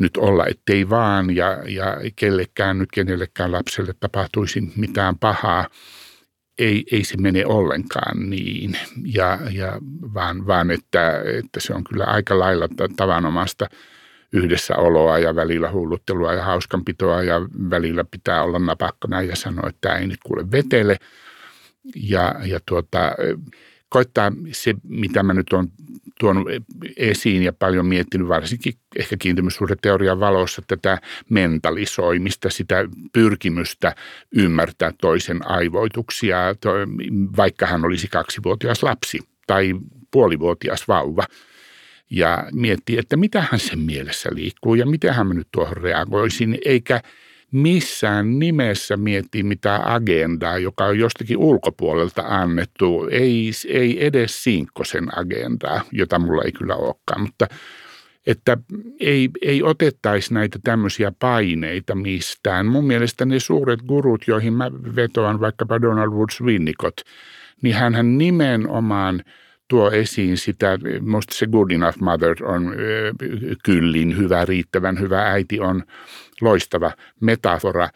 nyt 0.00 0.16
olla, 0.16 0.46
ettei 0.46 0.90
vaan 0.90 1.36
ja, 1.36 1.58
ja 1.68 1.96
kellekään 2.16 2.78
nyt 2.78 2.88
kenellekään 2.92 3.52
lapselle 3.52 3.94
tapahtuisi 4.00 4.72
mitään 4.76 5.18
pahaa. 5.18 5.66
Ei, 6.58 6.84
ei 6.92 7.04
se 7.04 7.16
mene 7.16 7.46
ollenkaan 7.46 8.30
niin, 8.30 8.78
ja, 9.04 9.38
ja 9.52 9.78
vaan, 10.14 10.46
vaan 10.46 10.70
että, 10.70 11.22
että 11.38 11.60
se 11.60 11.74
on 11.74 11.84
kyllä 11.84 12.04
aika 12.04 12.38
lailla 12.38 12.68
tavanomasta 12.96 13.66
yhdessäoloa 14.32 15.18
ja 15.18 15.36
välillä 15.36 15.72
hulluttelua 15.72 16.32
ja 16.32 16.44
hauskanpitoa 16.44 17.22
ja 17.22 17.40
välillä 17.70 18.04
pitää 18.04 18.42
olla 18.42 18.58
napakkana 18.58 19.22
ja 19.22 19.36
sanoa, 19.36 19.68
että 19.68 19.96
ei 19.96 20.06
nyt 20.06 20.20
kuule 20.24 20.50
vetele. 20.50 20.96
Ja, 21.96 22.34
ja 22.44 22.60
tuota, 22.68 23.12
koittaa 23.96 24.32
se, 24.52 24.74
mitä 24.82 25.22
mä 25.22 25.34
nyt 25.34 25.52
olen 25.52 25.68
tuonut 26.20 26.48
esiin 26.96 27.42
ja 27.42 27.52
paljon 27.52 27.86
miettinyt, 27.86 28.28
varsinkin 28.28 28.72
ehkä 28.96 29.16
kiintymyssuhdeteorian 29.18 30.20
valossa 30.20 30.62
tätä 30.66 30.98
mentalisoimista, 31.28 32.50
sitä 32.50 32.76
pyrkimystä 33.12 33.94
ymmärtää 34.34 34.92
toisen 35.00 35.50
aivoituksia, 35.50 36.38
vaikka 37.36 37.66
hän 37.66 37.84
olisi 37.84 38.08
kaksivuotias 38.08 38.82
lapsi 38.82 39.18
tai 39.46 39.74
puolivuotias 40.10 40.88
vauva. 40.88 41.24
Ja 42.10 42.48
miettii, 42.52 42.98
että 42.98 43.16
mitä 43.16 43.44
hän 43.50 43.60
sen 43.60 43.78
mielessä 43.78 44.30
liikkuu 44.32 44.74
ja 44.74 44.86
miten 44.86 45.14
hän 45.14 45.28
nyt 45.28 45.48
tuohon 45.52 45.76
reagoisin, 45.76 46.58
eikä– 46.64 47.00
missään 47.52 48.38
nimessä 48.38 48.96
miettiä 48.96 49.44
mitään 49.44 49.86
agendaa, 49.86 50.58
joka 50.58 50.84
on 50.84 50.98
jostakin 50.98 51.36
ulkopuolelta 51.36 52.22
annettu. 52.26 53.08
Ei, 53.10 53.50
ei 53.68 54.06
edes 54.06 54.44
Sinkkosen 54.44 55.18
agendaa, 55.18 55.80
jota 55.92 56.18
mulla 56.18 56.42
ei 56.42 56.52
kyllä 56.52 56.74
olekaan, 56.76 57.20
mutta 57.20 57.46
että 58.26 58.58
ei, 59.00 59.30
ei 59.42 59.62
otettaisi 59.62 60.34
näitä 60.34 60.58
tämmöisiä 60.64 61.12
paineita 61.18 61.94
mistään. 61.94 62.66
Mun 62.66 62.86
mielestä 62.86 63.24
ne 63.24 63.40
suuret 63.40 63.82
gurut, 63.82 64.24
joihin 64.26 64.52
mä 64.52 64.70
vetoan 64.96 65.40
vaikkapa 65.40 65.80
Donald 65.80 66.10
Woods 66.10 66.40
Winnicott, 66.40 66.98
niin 67.62 67.74
hän 67.74 68.18
nimenomaan 68.18 69.22
tuo 69.68 69.90
esiin 69.90 70.36
sitä, 70.36 70.78
musta 71.00 71.34
se 71.34 71.46
good 71.46 71.70
enough 71.70 71.98
mother 71.98 72.36
on 72.44 72.74
kyllin 73.64 74.16
hyvä, 74.16 74.44
riittävän 74.44 75.00
hyvä 75.00 75.22
äiti 75.22 75.60
on– 75.60 75.82
loistava 76.40 76.92
metafora. 77.20 77.88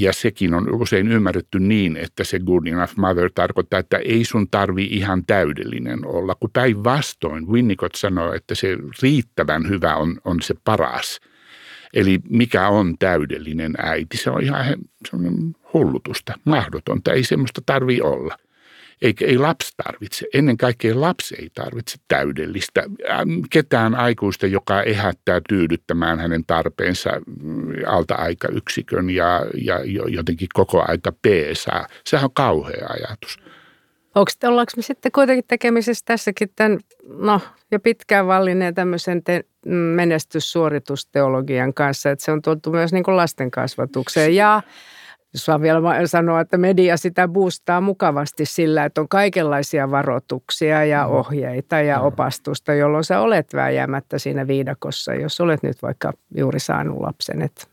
Ja 0.00 0.12
sekin 0.12 0.54
on 0.54 0.74
usein 0.74 1.12
ymmärretty 1.12 1.60
niin, 1.60 1.96
että 1.96 2.24
se 2.24 2.38
good 2.38 2.66
enough 2.66 2.96
mother 2.96 3.30
tarkoittaa, 3.34 3.80
että 3.80 3.96
ei 3.96 4.24
sun 4.24 4.48
tarvi 4.50 4.84
ihan 4.84 5.26
täydellinen 5.26 6.06
olla. 6.06 6.34
Kun 6.34 6.50
päinvastoin 6.52 7.48
Winnicott 7.48 7.94
sanoo, 7.94 8.32
että 8.32 8.54
se 8.54 8.78
riittävän 9.02 9.68
hyvä 9.68 9.96
on, 9.96 10.20
on 10.24 10.42
se 10.42 10.54
paras. 10.64 11.20
Eli 11.92 12.18
mikä 12.28 12.68
on 12.68 12.98
täydellinen 12.98 13.74
äiti, 13.78 14.16
se 14.16 14.30
on 14.30 14.42
ihan 14.42 14.64
se 15.10 15.16
on 15.16 15.54
hullutusta, 15.72 16.32
mahdotonta, 16.44 17.12
ei 17.12 17.24
semmoista 17.24 17.60
tarvi 17.66 18.00
olla. 18.00 18.36
Eikä 19.04 19.26
ei 19.26 19.38
lapsi 19.38 19.72
tarvitse, 19.84 20.26
ennen 20.34 20.56
kaikkea 20.56 21.00
lapsi 21.00 21.34
ei 21.38 21.50
tarvitse 21.54 21.98
täydellistä 22.08 22.82
ketään 23.50 23.94
aikuista, 23.94 24.46
joka 24.46 24.82
ehättää 24.82 25.40
tyydyttämään 25.48 26.18
hänen 26.18 26.44
tarpeensa 26.46 27.10
mm, 27.42 27.72
alta-aikayksikön 27.86 29.10
ja, 29.10 29.40
ja 29.54 29.80
jotenkin 30.08 30.48
koko 30.54 30.84
aika 30.88 31.12
peesaa. 31.22 31.86
Sehän 32.06 32.24
on 32.24 32.34
kauhea 32.34 32.86
ajatus. 32.88 33.38
Onko, 34.14 34.30
ollaanko 34.44 34.72
me 34.76 34.82
sitten 34.82 35.12
kuitenkin 35.12 35.44
tekemisissä 35.48 36.04
tässäkin 36.04 36.48
tämän, 36.56 36.78
no 37.08 37.40
jo 37.70 37.80
pitkään 37.80 38.26
vallinneen 38.26 38.74
tämmöisen 38.74 39.24
te, 39.24 39.44
menestyssuoritusteologian 39.94 41.74
kanssa, 41.74 42.10
että 42.10 42.24
se 42.24 42.32
on 42.32 42.42
tuotu 42.42 42.70
myös 42.70 42.92
niin 42.92 43.04
kuin 43.04 43.16
lasten 43.16 43.50
kasvatukseen 43.50 44.34
ja 44.34 44.62
jos 45.34 45.48
vaan 45.48 45.62
vielä 45.62 46.06
sanoa, 46.06 46.40
että 46.40 46.58
media 46.58 46.96
sitä 46.96 47.28
boostaa 47.28 47.80
mukavasti 47.80 48.46
sillä, 48.46 48.84
että 48.84 49.00
on 49.00 49.08
kaikenlaisia 49.08 49.90
varoituksia 49.90 50.84
ja 50.84 51.02
mm-hmm. 51.02 51.16
ohjeita 51.16 51.80
ja 51.80 51.98
mm. 51.98 52.04
opastusta, 52.04 52.74
jolloin 52.74 53.04
sä 53.04 53.20
olet 53.20 53.54
vääjäämättä 53.54 54.18
siinä 54.18 54.46
viidakossa, 54.46 55.14
jos 55.14 55.40
olet 55.40 55.62
nyt 55.62 55.82
vaikka 55.82 56.12
juuri 56.36 56.60
saanut 56.60 57.00
lapsen. 57.00 57.42
Että 57.42 57.66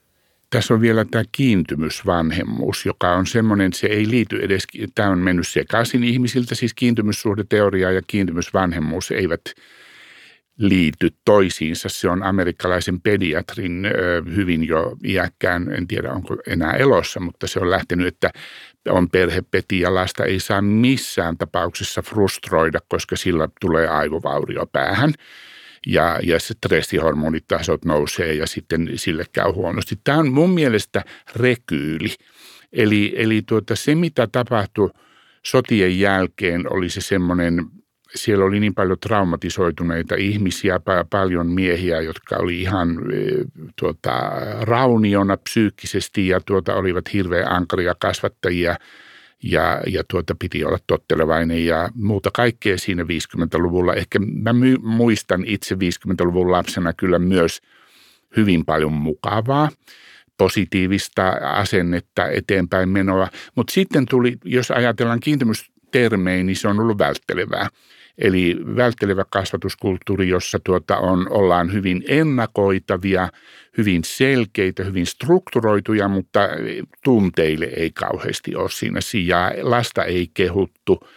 tässä 0.50 0.74
on 0.74 0.82
vielä 0.82 1.06
tämä 1.06 1.24
kiintymysvanhemmuus, 1.32 2.86
joka 2.86 3.12
on 3.16 3.28
semmoinen, 3.28 3.74
se 3.74 3.88
ei 3.88 4.10
liity 4.10 4.40
edes, 4.44 4.68
tämä 4.96 5.10
on 5.10 5.20
mennyt 5.20 5.48
sekaisin 5.48 6.04
ihmisiltä, 6.04 6.56
siis 6.56 6.74
kiintymyssuhdeteoria 6.74 7.92
ja 7.92 8.02
kiintymysvanhemmuus 8.08 9.12
eivät– 9.12 9.42
liity 10.62 11.10
toisiinsa. 11.26 11.90
Se 11.90 12.10
on 12.10 12.24
amerikkalaisen 12.24 13.02
pediatrin 13.02 13.88
hyvin 14.36 14.68
jo 14.68 14.98
iäkkään, 15.06 15.74
en 15.74 15.88
tiedä 15.88 16.12
onko 16.12 16.38
enää 16.48 16.74
elossa, 16.74 17.20
mutta 17.20 17.48
se 17.48 17.60
on 17.60 17.72
lähtenyt, 17.72 18.08
että 18.08 18.32
on 18.90 19.10
perhepeti 19.10 19.80
ja 19.80 19.94
lasta 19.94 20.26
ei 20.26 20.40
saa 20.40 20.62
missään 20.62 21.38
tapauksessa 21.38 22.02
frustroida, 22.02 22.80
koska 22.88 23.16
sillä 23.16 23.48
tulee 23.62 23.88
aivovaurio 23.88 24.66
päähän 24.66 25.14
ja, 25.88 26.20
ja 26.24 26.40
stressihormonitasot 26.40 27.86
nousee 27.86 28.34
ja 28.34 28.48
sitten 28.48 28.90
sille 28.96 29.26
käy 29.34 29.52
huonosti. 29.52 30.00
Tämä 30.04 30.18
on 30.18 30.32
mun 30.32 30.50
mielestä 30.50 31.04
rekyyli. 31.36 32.16
Eli, 32.74 33.14
eli 33.18 33.42
tuota, 33.42 33.76
se, 33.76 33.96
mitä 33.96 34.28
tapahtui 34.32 34.90
sotien 35.46 36.00
jälkeen, 36.00 36.74
oli 36.74 36.90
se 36.90 37.02
semmoinen 37.02 37.66
siellä 38.16 38.46
oli 38.46 38.60
niin 38.60 38.74
paljon 38.74 39.00
traumatisoituneita 39.00 40.16
ihmisiä, 40.16 40.80
paljon 41.10 41.48
miehiä, 41.48 42.02
jotka 42.02 42.36
oli 42.36 42.62
ihan 42.62 42.90
e, 43.14 43.22
tuota, 43.76 44.32
rauniona 44.62 45.38
psyykkisesti 45.38 46.28
ja 46.28 46.40
tuota, 46.46 46.76
olivat 46.76 47.14
hirveän 47.14 47.52
ankaria 47.52 47.96
kasvattajia 48.00 48.76
ja, 49.44 49.82
ja 49.88 50.04
tuota, 50.10 50.36
piti 50.40 50.66
olla 50.66 50.78
tottelevainen 50.88 51.66
ja 51.66 51.90
muuta 51.94 52.30
kaikkea 52.34 52.78
siinä 52.78 53.04
50-luvulla. 53.04 53.94
Ehkä 53.94 54.20
mä 54.20 54.52
muistan 54.82 55.44
itse 55.48 55.76
50-luvun 55.76 56.52
lapsena 56.52 56.94
kyllä 56.94 57.20
myös 57.20 57.62
hyvin 58.38 58.66
paljon 58.66 58.94
mukavaa 58.94 59.70
positiivista 60.38 61.28
asennetta 61.42 62.28
eteenpäin 62.28 62.90
menoa, 62.90 63.28
mutta 63.56 63.74
sitten 63.74 64.06
tuli, 64.06 64.38
jos 64.46 64.72
ajatellaan 64.72 65.20
kiintymystermejä, 65.20 66.44
niin 66.44 66.56
se 66.56 66.68
on 66.68 66.80
ollut 66.80 66.98
välttelevää. 66.98 67.68
Eli 68.18 68.58
välttelevä 68.76 69.26
kasvatuskulttuuri, 69.30 70.30
jossa 70.30 70.60
tuota 70.64 70.98
on, 70.98 71.28
ollaan 71.30 71.74
hyvin 71.74 72.04
ennakoitavia, 72.08 73.30
hyvin 73.78 74.04
selkeitä, 74.04 74.84
hyvin 74.84 75.06
strukturoituja, 75.06 76.08
mutta 76.08 76.40
tunteille 77.04 77.66
ei 77.66 77.92
kauheasti 77.92 78.56
ole 78.56 78.70
siinä 78.70 79.02
sijaa. 79.02 79.52
Lasta 79.62 80.04
ei 80.04 80.28
kehuttu. 80.34 81.08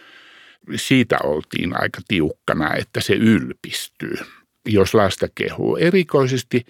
Siitä 0.75 1.17
oltiin 1.23 1.81
aika 1.81 2.01
tiukkana, 2.07 2.73
että 2.73 3.01
se 3.01 3.13
ylpistyy, 3.13 4.15
jos 4.65 4.93
lasta 4.93 5.27
kehuu. 5.35 5.77
Erikoisesti 5.77 6.65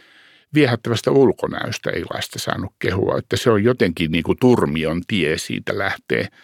viehättävästä 0.54 1.12
ulkonäöstä 1.12 1.90
ei 1.90 2.04
lasta 2.14 2.40
saanut 2.40 2.74
kehua, 2.80 3.18
että 3.18 3.38
se 3.38 3.50
on 3.50 3.64
jotenkin 3.64 4.12
niin 4.12 4.24
kuin 4.24 4.38
turmion 4.42 5.02
tie 5.08 5.38
siitä 5.38 5.78
lähtee– 5.78 6.28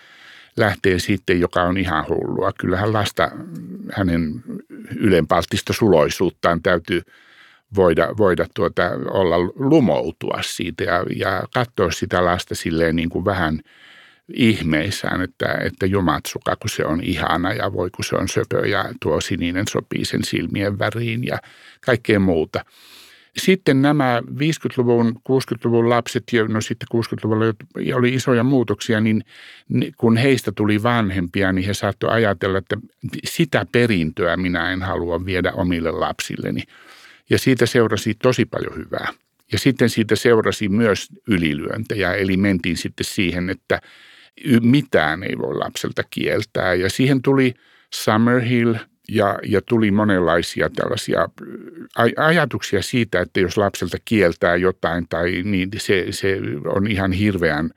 lähtee 0.62 1.00
sitten, 1.00 1.39
joka 1.39 1.63
on 1.63 1.77
ihan 1.77 2.06
hullua. 2.10 2.51
Kyllähän 2.60 2.94
lasta, 2.94 3.32
hänen 3.94 4.44
ylenpalttista 4.96 5.74
suloisuuttaan 5.74 6.62
täytyy 6.62 7.01
voida, 7.75 8.08
voida 8.18 8.46
tuota, 8.56 8.84
olla 9.10 9.38
lumoutua 9.56 10.39
siitä 10.41 10.84
ja, 10.84 11.06
ja 11.15 11.44
katsoa 11.53 11.91
sitä 11.91 12.25
lasta 12.25 12.56
silleen 12.56 12.96
niin 12.96 13.10
kuin 13.10 13.25
vähän 13.25 13.60
ihmeissään, 14.34 15.22
että, 15.22 15.58
että 15.65 15.86
jumatsuka, 15.86 16.56
kun 16.56 16.70
se 16.70 16.86
on 16.86 17.03
ihana 17.03 17.53
ja 17.53 17.74
voi 17.74 17.89
kun 17.89 18.06
se 18.06 18.15
on 18.15 18.30
söpö 18.30 18.68
ja 18.68 18.86
tuo 19.01 19.22
sininen 19.22 19.68
sopii 19.68 20.06
sen 20.06 20.24
silmien 20.24 20.80
väriin 20.80 21.24
ja 21.24 21.38
kaikkea 21.86 22.20
muuta. 22.20 22.65
Sitten 23.38 23.81
nämä 23.81 24.21
50-luvun, 24.29 25.15
60-luvun 25.29 25.89
lapset, 25.89 26.23
no 26.47 26.61
sitten 26.61 26.88
60-luvulla 26.95 27.45
oli 27.95 28.13
isoja 28.13 28.43
muutoksia, 28.43 29.01
niin 29.01 29.23
kun 29.97 30.17
heistä 30.17 30.51
tuli 30.51 30.83
vanhempia, 30.83 31.51
niin 31.51 31.65
he 31.65 31.73
saattoivat 31.73 32.15
ajatella, 32.15 32.57
että 32.57 32.77
sitä 33.23 33.65
perintöä 33.71 34.38
minä 34.38 34.71
en 34.71 34.81
halua 34.81 35.25
viedä 35.25 35.51
omille 35.51 35.91
lapsilleni. 35.91 36.63
Ja 37.29 37.39
siitä 37.39 37.65
seurasi 37.65 38.13
tosi 38.13 38.45
paljon 38.45 38.75
hyvää. 38.75 39.13
Ja 39.51 39.59
sitten 39.59 39.89
siitä 39.89 40.15
seurasi 40.15 40.69
myös 40.69 41.07
ylilyöntejä, 41.27 42.13
eli 42.13 42.38
mentiin 42.38 42.77
sitten 42.77 43.05
siihen, 43.05 43.50
että 43.50 43.81
mitään 44.61 45.23
ei 45.23 45.38
voi 45.38 45.55
lapselta 45.55 46.03
kieltää. 46.09 46.73
Ja 46.73 46.89
siihen 46.89 47.21
tuli 47.21 47.53
Summerhill– 47.93 48.75
ja, 49.12 49.39
ja 49.44 49.62
tuli 49.62 49.91
monenlaisia 49.91 50.70
tällaisia 50.70 51.30
ajatuksia 52.18 52.82
siitä, 52.82 53.22
että 53.22 53.39
jos 53.39 53.58
lapselta 53.58 53.98
kieltää 54.06 54.56
jotain 54.56 55.08
tai 55.10 55.41
niin 55.44 55.70
se, 55.77 56.06
se 56.10 56.38
on 56.65 56.88
ihan 56.88 57.12
hirveän 57.12 57.72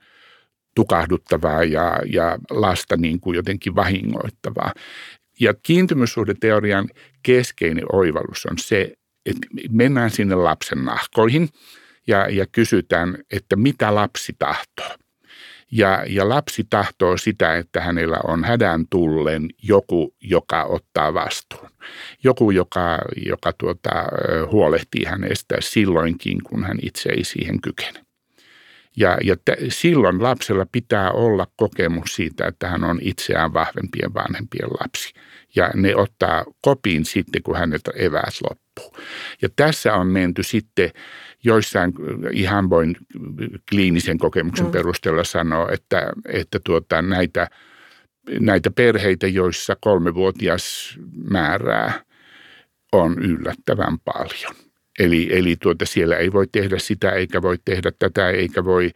tukahduttavaa 0.75 1.63
ja, 1.63 1.99
ja 2.05 2.37
lasta 2.49 2.97
niin 2.97 3.19
kuin 3.19 3.35
jotenkin 3.35 3.75
vahingoittavaa. 3.75 4.73
Ja 5.39 5.53
kiintymyssuhdeteorian 5.63 6.89
keskeinen 7.23 7.85
oivallus 7.91 8.45
on 8.45 8.57
se, 8.57 8.93
että 9.25 9.47
mennään 9.69 10.11
sinne 10.11 10.35
lapsen 10.35 10.85
nahkoihin 10.85 11.49
ja, 12.07 12.29
ja 12.29 12.45
kysytään, 12.51 13.17
että 13.31 13.55
mitä 13.55 13.95
lapsi 13.95 14.33
tahtoo. 14.39 15.04
Ja, 15.77 16.03
ja 16.07 16.29
lapsi 16.29 16.63
tahtoo 16.69 17.17
sitä, 17.17 17.55
että 17.57 17.81
hänellä 17.81 18.17
on 18.23 18.43
hädän 18.43 18.85
tullen 18.89 19.49
joku, 19.63 20.15
joka 20.21 20.63
ottaa 20.63 21.13
vastuun. 21.13 21.69
Joku, 22.23 22.51
joka, 22.51 22.99
joka 23.25 23.53
tuota, 23.57 23.89
huolehtii 24.51 25.05
hänestä 25.05 25.55
silloinkin, 25.59 26.43
kun 26.43 26.63
hän 26.63 26.77
itse 26.81 27.09
ei 27.09 27.23
siihen 27.23 27.61
kykene. 27.61 28.05
Ja, 28.97 29.17
ja 29.23 29.35
t- 29.35 29.59
silloin 29.69 30.23
lapsella 30.23 30.65
pitää 30.71 31.11
olla 31.11 31.47
kokemus 31.55 32.15
siitä, 32.15 32.47
että 32.47 32.67
hän 32.69 32.83
on 32.83 32.99
itseään 33.01 33.53
vahvempien 33.53 34.13
vanhempien 34.13 34.69
lapsi. 34.81 35.13
Ja 35.55 35.71
ne 35.73 35.95
ottaa 35.95 36.45
kopin 36.61 37.05
sitten, 37.05 37.43
kun 37.43 37.57
häneltä 37.57 37.91
eväät 37.95 38.33
loppuu. 38.49 39.03
Ja 39.41 39.49
tässä 39.55 39.93
on 39.93 40.07
menty 40.07 40.43
sitten 40.43 40.91
joissain 41.45 41.93
ihan 42.31 42.69
voin 42.69 42.95
kliinisen 43.69 44.17
kokemuksen 44.17 44.65
mm. 44.65 44.71
perusteella 44.71 45.23
sanoa, 45.23 45.71
että, 45.71 46.11
että 46.27 46.59
tuota, 46.63 47.01
näitä, 47.01 47.47
näitä 48.39 48.71
perheitä, 48.71 49.27
joissa 49.27 49.75
kolmevuotias 49.81 50.97
määrää, 51.29 52.05
on 52.91 53.23
yllättävän 53.23 53.99
paljon. 53.99 54.55
Eli, 54.99 55.27
eli 55.31 55.55
tuota, 55.55 55.85
siellä 55.85 56.17
ei 56.17 56.33
voi 56.33 56.47
tehdä 56.51 56.79
sitä, 56.79 57.09
eikä 57.09 57.41
voi 57.41 57.57
tehdä 57.65 57.91
tätä, 57.99 58.29
eikä 58.29 58.65
voi 58.65 58.91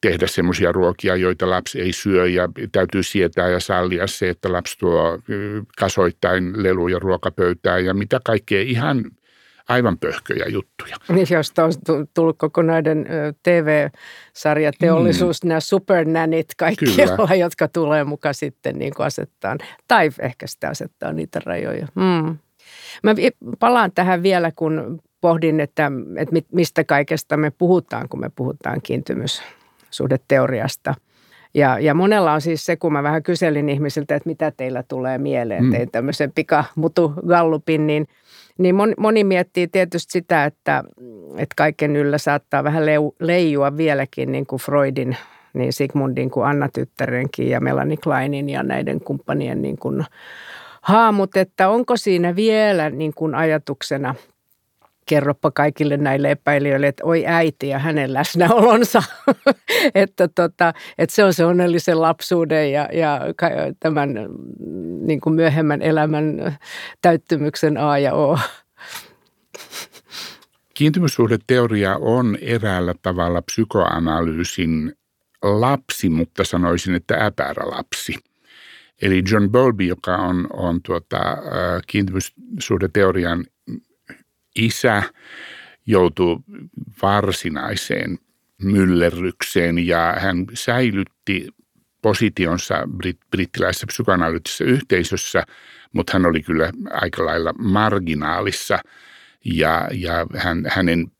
tehdä 0.00 0.26
semmoisia 0.26 0.72
ruokia, 0.72 1.16
joita 1.16 1.50
lapsi 1.50 1.80
ei 1.80 1.92
syö 1.92 2.28
ja 2.28 2.48
täytyy 2.72 3.02
sietää 3.02 3.48
ja 3.48 3.60
sallia 3.60 4.06
se, 4.06 4.28
että 4.28 4.52
lapsi 4.52 4.78
tuo 4.78 5.18
kasoittain 5.78 6.62
leluja 6.62 6.98
ruokapöytään 6.98 7.84
ja 7.84 7.94
mitä 7.94 8.20
kaikkea 8.24 8.62
ihan 8.62 9.04
aivan 9.68 9.98
pöhköjä 9.98 10.44
juttuja. 10.48 10.96
Niin, 11.08 11.26
josta 11.30 11.64
on 11.64 11.72
tullut 12.14 12.38
kokonainen 12.38 13.06
TV-sarjateollisuus, 13.42 15.44
mm. 15.44 15.48
nämä 15.48 15.60
supernänit 15.60 16.46
kaikki, 16.56 16.84
joilla, 16.98 17.34
jotka 17.34 17.68
tulee 17.68 18.04
mukaan 18.04 18.34
sitten 18.34 18.78
niin 18.78 18.94
kuin 18.94 19.06
asettaa, 19.06 19.56
tai 19.88 20.10
ehkä 20.18 20.46
sitä 20.46 20.68
asettaa 20.68 21.12
niitä 21.12 21.40
rajoja. 21.44 21.86
Mm. 21.94 22.38
Mä 23.02 23.14
palaan 23.58 23.92
tähän 23.94 24.22
vielä, 24.22 24.52
kun 24.56 25.00
pohdin, 25.20 25.60
että, 25.60 25.92
että 26.16 26.34
mistä 26.52 26.84
kaikesta 26.84 27.36
me 27.36 27.50
puhutaan, 27.50 28.08
kun 28.08 28.20
me 28.20 28.30
puhutaan 28.36 28.80
kiintymyssuhdeteoriasta. 28.82 30.94
Ja, 31.54 31.78
ja 31.78 31.94
monella 31.94 32.32
on 32.32 32.40
siis 32.40 32.66
se, 32.66 32.76
kun 32.76 32.92
mä 32.92 33.02
vähän 33.02 33.22
kyselin 33.22 33.68
ihmisiltä, 33.68 34.14
että 34.14 34.28
mitä 34.28 34.50
teillä 34.50 34.82
tulee 34.82 35.18
mieleen, 35.18 35.64
mm. 35.64 35.70
tein 35.70 35.90
tämmöisen 35.90 36.32
pikamutu 36.32 37.12
gallupin, 37.26 37.86
niin– 37.86 38.06
niin 38.58 38.74
moni, 38.74 38.94
moni 38.98 39.24
miettii 39.24 39.68
tietysti 39.68 40.12
sitä, 40.12 40.44
että, 40.44 40.84
että 41.36 41.54
kaiken 41.56 41.96
yllä 41.96 42.18
saattaa 42.18 42.64
vähän 42.64 42.86
leu, 42.86 43.14
leijua 43.20 43.76
vieläkin 43.76 44.32
niin 44.32 44.46
kuin 44.46 44.62
Freudin, 44.62 45.16
niin 45.54 45.72
Sigmundin 45.72 46.30
kuin 46.30 46.46
Anna 46.46 46.68
Tyttärenkin 46.68 47.50
ja 47.50 47.60
Melanie 47.60 47.96
Kleinin 47.96 48.50
ja 48.50 48.62
näiden 48.62 49.00
kumppanien 49.00 49.62
niin 49.62 49.78
kuin 49.78 50.04
haamut, 50.82 51.36
että 51.36 51.68
onko 51.68 51.96
siinä 51.96 52.36
vielä 52.36 52.90
niin 52.90 53.14
kuin 53.14 53.34
ajatuksena– 53.34 54.14
kerropa 55.06 55.50
kaikille 55.50 55.96
näille 55.96 56.30
epäilijöille, 56.30 56.86
että 56.86 57.04
oi 57.04 57.26
äiti 57.26 57.68
ja 57.68 57.78
hänen 57.78 58.14
läsnäolonsa, 58.14 59.02
että, 59.94 60.28
tota, 60.28 60.72
että 60.98 61.14
se 61.14 61.24
on 61.24 61.34
se 61.34 61.44
onnellisen 61.44 62.00
lapsuuden 62.00 62.72
ja, 62.72 62.88
ja 62.92 63.20
tämän 63.80 64.14
niin 65.06 65.20
kuin 65.20 65.34
myöhemmän 65.34 65.82
elämän 65.82 66.58
täyttymyksen 67.02 67.78
A 67.78 67.98
ja 67.98 68.14
O. 68.14 68.38
Kiintymyssuhdeteoria 70.74 71.96
on 71.96 72.38
eräällä 72.40 72.94
tavalla 73.02 73.42
psykoanalyysin 73.42 74.92
lapsi, 75.42 76.08
mutta 76.08 76.44
sanoisin, 76.44 76.94
että 76.94 77.14
äpärä 77.26 77.70
lapsi. 77.70 78.14
Eli 79.02 79.22
John 79.30 79.50
Bowlby, 79.50 79.84
joka 79.84 80.16
on, 80.16 80.46
on 80.52 80.82
tuota, 80.82 81.18
kiintymyssuhdeteorian 81.86 83.44
isä 84.54 85.02
joutui 85.86 86.36
varsinaiseen 87.02 88.18
myllerrykseen 88.62 89.86
ja 89.86 90.16
hän 90.18 90.46
säilytti 90.54 91.48
positionsa 92.02 92.74
brit- 92.74 93.26
brittiläisessä 93.30 93.86
psykoanalyyttisessä 93.86 94.64
yhteisössä, 94.64 95.44
mutta 95.92 96.12
hän 96.12 96.26
oli 96.26 96.42
kyllä 96.42 96.72
aika 96.90 97.24
lailla 97.24 97.52
marginaalissa 97.58 98.78
ja, 99.44 99.88
ja 99.92 100.26
hän, 100.36 100.64
hänen 100.68 101.12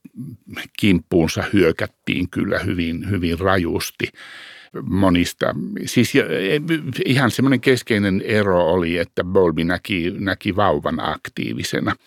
kimppuunsa 0.79 1.43
hyökättiin 1.53 2.29
kyllä 2.29 2.59
hyvin, 2.59 3.09
hyvin 3.09 3.39
rajusti 3.39 4.07
monista. 4.83 5.45
Siis 5.85 6.13
ihan 7.05 7.31
semmoinen 7.31 7.61
keskeinen 7.61 8.21
ero 8.25 8.65
oli, 8.65 8.97
että 8.97 9.23
Bowlby 9.23 9.63
näki, 9.63 10.13
näki 10.19 10.55
vauvan 10.55 10.99
aktiivisena– 10.99 11.95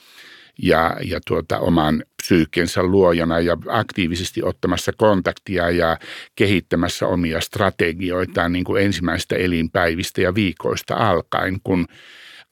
ja, 0.63 0.97
ja 1.05 1.21
tuota, 1.27 1.59
oman 1.59 2.03
psyykkensä 2.23 2.83
luojana 2.83 3.41
ja 3.41 3.57
aktiivisesti 3.69 4.43
ottamassa 4.43 4.93
kontaktia 4.97 5.71
ja 5.71 5.99
kehittämässä 6.37 7.07
omia 7.07 7.41
strategioitaan 7.41 8.53
niin 8.53 8.65
kuin 8.65 8.85
ensimmäistä 8.85 9.37
elinpäivistä 9.37 10.21
ja 10.21 10.35
viikoista 10.35 10.95
alkaen, 10.95 11.61
kun 11.65 11.87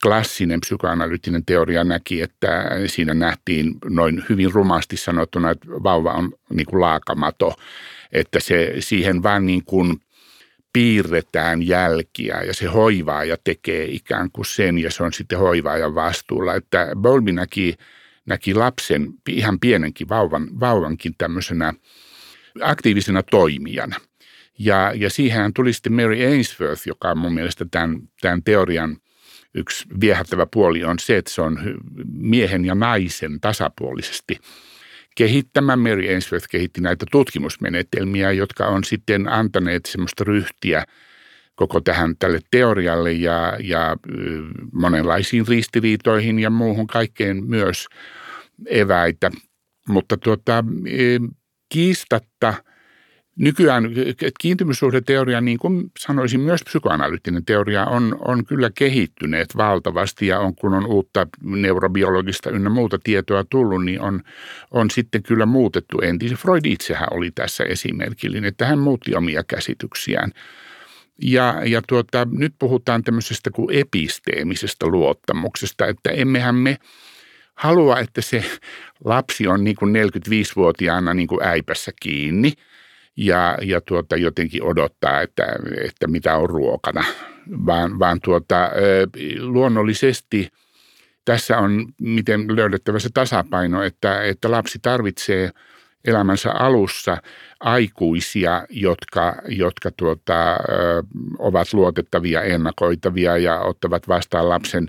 klassinen 0.03 0.61
psykoanalyyttinen 0.61 1.45
teoria 1.47 1.85
näki, 1.85 2.23
että 2.23 2.71
siinä 2.87 3.15
nähtiin 3.15 3.75
noin 3.85 4.25
hyvin 4.29 4.53
rumasti 4.53 4.97
sanottuna, 4.97 5.51
että 5.51 5.69
vauva 5.69 6.13
on 6.13 6.33
niin 6.51 6.67
kuin 6.67 6.81
laakamato, 6.81 7.55
että 8.13 8.41
se 8.41 8.75
siihen 8.79 9.23
vaan 9.23 9.47
niin 9.47 9.65
kuin 9.65 10.01
piirretään 10.77 11.67
jälkiä 11.67 12.43
ja 12.43 12.55
se 12.55 12.67
hoivaa 12.67 13.25
ja 13.25 13.37
tekee 13.45 13.85
ikään 13.85 14.31
kuin 14.31 14.47
sen 14.47 14.79
ja 14.79 14.91
se 14.91 15.03
on 15.03 15.13
sitten 15.13 15.39
hoivaajan 15.39 15.95
vastuulla. 15.95 16.55
Että 16.55 16.89
Bowlby 16.97 17.33
näki 17.33 17.75
näki 18.27 18.55
lapsen, 18.55 19.09
ihan 19.29 19.61
pienenkin 19.61 20.09
vauvan, 20.09 20.61
vauvankin 20.61 21.15
tämmöisenä 21.19 21.75
aktiivisena 22.63 23.23
toimijana. 23.23 23.97
Ja, 24.59 24.93
ja 24.95 25.11
siihen 25.11 25.55
tuli 25.55 25.73
sitten 25.73 25.93
Mary 25.93 26.27
Ainsworth, 26.27 26.87
joka 26.87 27.11
on 27.11 27.19
mun 27.19 27.35
mielestä 27.35 27.67
tämän, 27.71 27.99
tämän 28.21 28.43
teorian 28.43 28.97
yksi 29.55 29.87
viehättävä 30.01 30.47
puoli 30.47 30.85
on 30.85 30.99
se, 30.99 31.17
että 31.17 31.31
se 31.31 31.43
on 31.43 31.59
miehen 32.13 32.65
ja 32.65 32.75
naisen 32.75 33.41
tasapuolisesti 33.41 34.39
kehittämä. 35.17 35.77
Mary 35.77 36.13
Ainsworth 36.15 36.47
kehitti 36.51 36.81
näitä 36.81 37.07
tutkimusmenetelmiä, 37.11 38.33
jotka 38.33 38.67
on 38.67 38.85
sitten 38.85 39.29
antaneet 39.29 39.87
semmoista 39.87 40.25
ryhtiä– 40.25 40.85
koko 41.57 41.81
tähän 41.81 42.17
tälle 42.19 42.41
teorialle 42.51 43.13
ja, 43.13 43.57
ja 43.61 43.97
monenlaisiin 44.73 45.49
ristiriitoihin 45.49 46.39
ja 46.39 46.51
muuhun 46.51 46.87
kaikkeen 46.87 47.45
myös 47.45 47.87
eväitä. 48.67 49.31
Mutta 49.89 50.17
tuota, 50.17 50.65
kiistatta 51.69 52.55
nykyään 53.37 53.85
kiintymyssuhdeteoria, 54.41 55.41
niin 55.41 55.59
kuin 55.59 55.91
sanoisin 55.99 56.41
myös 56.41 56.63
psykoanalyyttinen 56.65 57.45
teoria, 57.45 57.85
on, 57.85 58.17
on 58.25 58.45
kyllä 58.45 58.71
kehittyneet 58.75 59.57
valtavasti 59.57 60.27
ja 60.27 60.39
on, 60.39 60.55
kun 60.55 60.75
on 60.75 60.87
uutta 60.87 61.27
neurobiologista 61.43 62.51
ynnä 62.51 62.71
muuta 62.71 62.99
tietoa 63.05 63.45
tullut, 63.51 63.85
niin 63.85 64.01
on, 64.01 64.23
on 64.71 64.91
sitten 64.91 65.23
kyllä 65.23 65.47
muutettu 65.47 66.01
entisen. 66.01 66.39
Freud 66.39 66.65
itsehän 66.65 67.09
oli 67.11 67.31
tässä 67.31 67.65
esimerkillinen, 67.65 68.49
että 68.49 68.67
hän 68.67 68.79
muutti 68.79 69.15
omia 69.15 69.45
käsityksiään– 69.45 70.33
ja, 71.23 71.63
ja 71.65 71.83
tuota, 71.89 72.27
nyt 72.31 72.55
puhutaan 72.59 73.05
tämmöisestä 73.05 73.51
kuin 73.51 73.77
episteemisestä 73.77 74.87
luottamuksesta, 74.87 75.87
että 75.87 76.11
emmehän 76.11 76.55
me 76.55 76.79
halua, 77.55 77.99
että 77.99 78.21
se 78.21 78.45
lapsi 79.05 79.47
on 79.47 79.65
niin 79.65 79.77
kuin 79.77 79.95
45-vuotiaana 79.95 81.15
niin 81.15 81.29
kuin 81.29 81.43
äipässä 81.43 81.93
kiinni 82.03 82.53
ja, 83.17 83.59
ja 83.63 83.81
tuota, 83.81 84.17
jotenkin 84.17 84.63
odottaa, 84.63 85.23
että, 85.23 85.47
että 85.85 86.07
mitä 86.07 86.37
on 86.37 86.51
ruokana, 86.51 87.05
vaan, 87.67 87.99
vaan 87.99 88.21
tuota, 88.21 88.71
luonnollisesti 89.41 90.49
tässä 91.25 91.59
on 91.59 91.87
miten 92.01 92.57
löydettävä 92.57 92.99
se 92.99 93.09
tasapaino, 93.15 93.83
että, 93.83 94.23
että 94.23 94.51
lapsi 94.51 94.79
tarvitsee 94.83 95.51
elämänsä 96.05 96.53
alussa 96.53 97.17
aikuisia, 97.61 98.67
jotka, 98.71 99.35
jotka 99.49 99.91
tuota, 99.97 100.57
ovat 101.39 101.73
luotettavia, 101.73 102.43
ennakoitavia 102.43 103.39
ja 103.39 103.61
ottavat 103.61 104.09
vastaan 104.09 104.49
lapsen 104.49 104.89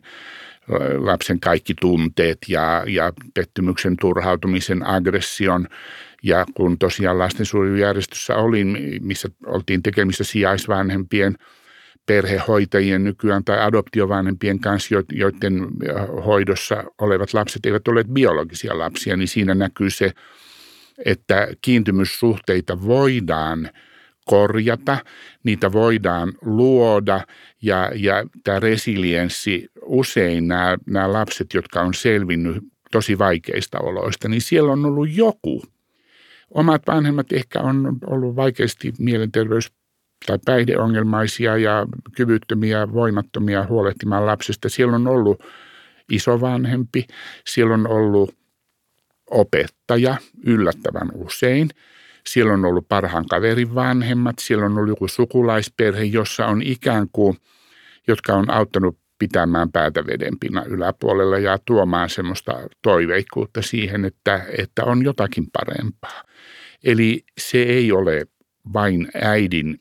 lapsen 0.97 1.39
kaikki 1.39 1.73
tunteet 1.81 2.37
ja, 2.47 2.83
ja 2.87 3.13
pettymyksen, 3.33 3.97
turhautumisen, 4.01 4.87
aggression. 4.87 5.67
Ja 6.27 6.45
kun 6.53 6.77
tosiaan 6.77 7.19
lastensuojelujärjestössä 7.19 8.35
olin, 8.35 8.77
missä 9.01 9.29
oltiin 9.45 9.83
tekemistä 9.83 10.23
sijaisvanhempien, 10.23 11.35
perhehoitajien 12.05 13.03
nykyään 13.03 13.43
tai 13.43 13.59
adoptiovanhempien 13.61 14.59
kanssa, 14.59 14.95
joiden 15.11 15.67
hoidossa 16.25 16.83
olevat 17.01 17.33
lapset 17.33 17.65
eivät 17.65 17.87
ole 17.87 18.03
biologisia 18.03 18.77
lapsia, 18.77 19.17
niin 19.17 19.27
siinä 19.27 19.55
näkyy 19.55 19.89
se, 19.89 20.11
että 21.05 21.47
kiintymyssuhteita 21.61 22.81
voidaan– 22.81 23.69
korjata, 24.27 24.97
niitä 25.43 25.71
voidaan 25.71 26.33
luoda 26.41 27.21
ja, 27.61 27.91
ja 27.95 28.25
tämä 28.43 28.59
resilienssi, 28.59 29.67
usein 29.85 30.47
nämä, 30.47 30.77
nämä 30.85 31.13
lapset, 31.13 31.53
jotka 31.53 31.81
on 31.81 31.93
selvinnyt 31.93 32.63
tosi 32.91 33.17
vaikeista 33.17 33.79
oloista, 33.79 34.29
niin 34.29 34.41
siellä 34.41 34.71
on 34.71 34.85
ollut 34.85 35.09
joku. 35.11 35.63
Omat 36.51 36.81
vanhemmat 36.87 37.31
ehkä 37.31 37.61
on 37.61 37.97
ollut 38.07 38.35
vaikeasti 38.35 38.93
mielenterveys- 38.99 39.71
tai 40.25 40.39
päihdeongelmaisia 40.45 41.57
ja 41.57 41.87
kyvyttömiä, 42.15 42.93
voimattomia 42.93 43.65
huolehtimaan 43.65 44.25
lapsesta. 44.25 44.69
Siellä 44.69 44.95
on 44.95 45.07
ollut 45.07 45.43
isovanhempi, 46.11 47.07
siellä 47.47 47.73
on 47.73 47.87
ollut 47.87 48.35
opettaja 49.31 50.17
yllättävän 50.45 51.11
usein– 51.15 51.69
siellä 52.27 52.53
on 52.53 52.65
ollut 52.65 52.87
parhaan 52.87 53.25
kaverin 53.25 53.75
vanhemmat, 53.75 54.39
siellä 54.39 54.65
on 54.65 54.77
ollut 54.77 54.89
joku 54.89 55.07
sukulaisperhe, 55.07 56.03
jossa 56.03 56.45
on 56.45 56.61
ikään 56.61 57.07
kuin, 57.11 57.37
jotka 58.07 58.33
on 58.33 58.49
auttanut 58.49 58.97
pitämään 59.19 59.71
päätä 59.71 60.05
vedenpinnan 60.07 60.67
yläpuolella 60.67 61.37
ja 61.37 61.57
tuomaan 61.65 62.09
semmoista 62.09 62.53
toiveikkuutta 62.81 63.61
siihen, 63.61 64.05
että, 64.05 64.45
että 64.57 64.83
on 64.83 65.03
jotakin 65.03 65.47
parempaa. 65.53 66.23
Eli 66.83 67.23
se 67.37 67.57
ei 67.57 67.91
ole 67.91 68.25
vain 68.73 69.07
äidin 69.21 69.79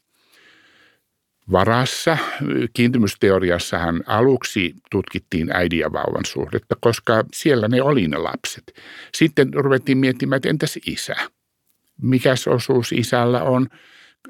varassa. 1.52 2.18
Kiintymysteoriassahan 2.72 4.02
aluksi 4.06 4.74
tutkittiin 4.90 5.56
äidin 5.56 5.78
ja 5.78 5.92
vauvan 5.92 6.24
suhdetta, 6.26 6.76
koska 6.80 7.24
siellä 7.34 7.68
ne 7.68 7.82
oli 7.82 8.08
ne 8.08 8.16
lapset. 8.16 8.72
Sitten 9.14 9.54
ruvettiin 9.54 9.98
miettimään, 9.98 10.36
että 10.36 10.48
entäs 10.48 10.78
isä? 10.86 11.16
mikä 12.02 12.34
osuus 12.48 12.92
isällä 12.92 13.42
on. 13.42 13.68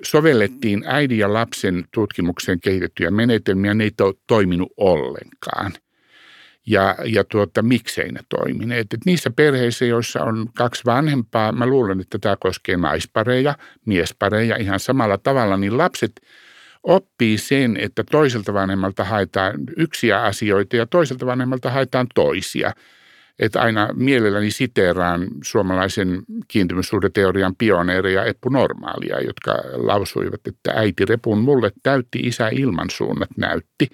Sovellettiin 0.03 0.85
äidin 0.87 1.19
ja 1.19 1.33
lapsen 1.33 1.85
tutkimukseen 1.95 2.61
kehitettyjä 2.61 3.11
menetelmiä, 3.11 3.75
ne 3.75 3.85
ei 3.85 3.91
to, 3.91 4.15
toiminut 4.27 4.73
ollenkaan. 4.77 5.73
Ja, 6.67 6.97
ja 7.05 7.25
tuota, 7.25 7.63
miksei 7.63 8.13
ne 8.13 8.21
toimineet. 8.29 8.93
Et 8.95 9.01
niissä 9.07 9.31
perheissä, 9.31 9.85
joissa 9.85 10.23
on 10.23 10.49
kaksi 10.55 10.83
vanhempaa, 10.85 11.53
mä 11.53 11.67
luulen, 11.67 12.01
että 12.01 12.19
tämä 12.19 12.37
koskee 12.41 12.77
naispareja, 12.77 13.55
miespareja 13.87 14.57
ihan 14.57 14.81
samalla 14.81 15.19
tavalla, 15.19 15.57
niin 15.57 15.79
lapset 15.79 16.21
oppii 16.83 17.39
sen, 17.39 17.77
että 17.77 18.05
toiselta 18.11 18.55
vanhemmalta 18.55 19.05
haetaan 19.05 19.55
yksiä 19.77 20.23
asioita 20.23 20.77
ja 20.77 20.87
toiselta 20.87 21.27
vanhemmalta 21.27 21.71
haetaan 21.71 22.07
toisia– 22.15 22.73
että 23.39 23.61
aina 23.61 23.89
mielelläni 23.95 24.51
siteeraan 24.51 25.29
suomalaisen 25.45 26.23
kiintymyssuhdeteorian 26.49 27.57
pioneereja 27.57 28.25
Eppu 28.25 28.49
Normaalia, 28.49 29.21
jotka 29.21 29.53
lausuivat, 29.73 30.47
että 30.47 30.73
äiti 30.75 31.05
repun 31.05 31.39
mulle 31.39 31.73
täytti, 31.83 32.19
isä 32.19 32.49
ilmansuunnat 32.49 33.31
näytti. 33.37 33.89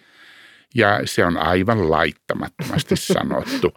Ja 0.75 1.01
se 1.05 1.25
on 1.25 1.37
aivan 1.37 1.91
laittamattomasti 1.91 2.97
sanottu 3.15 3.73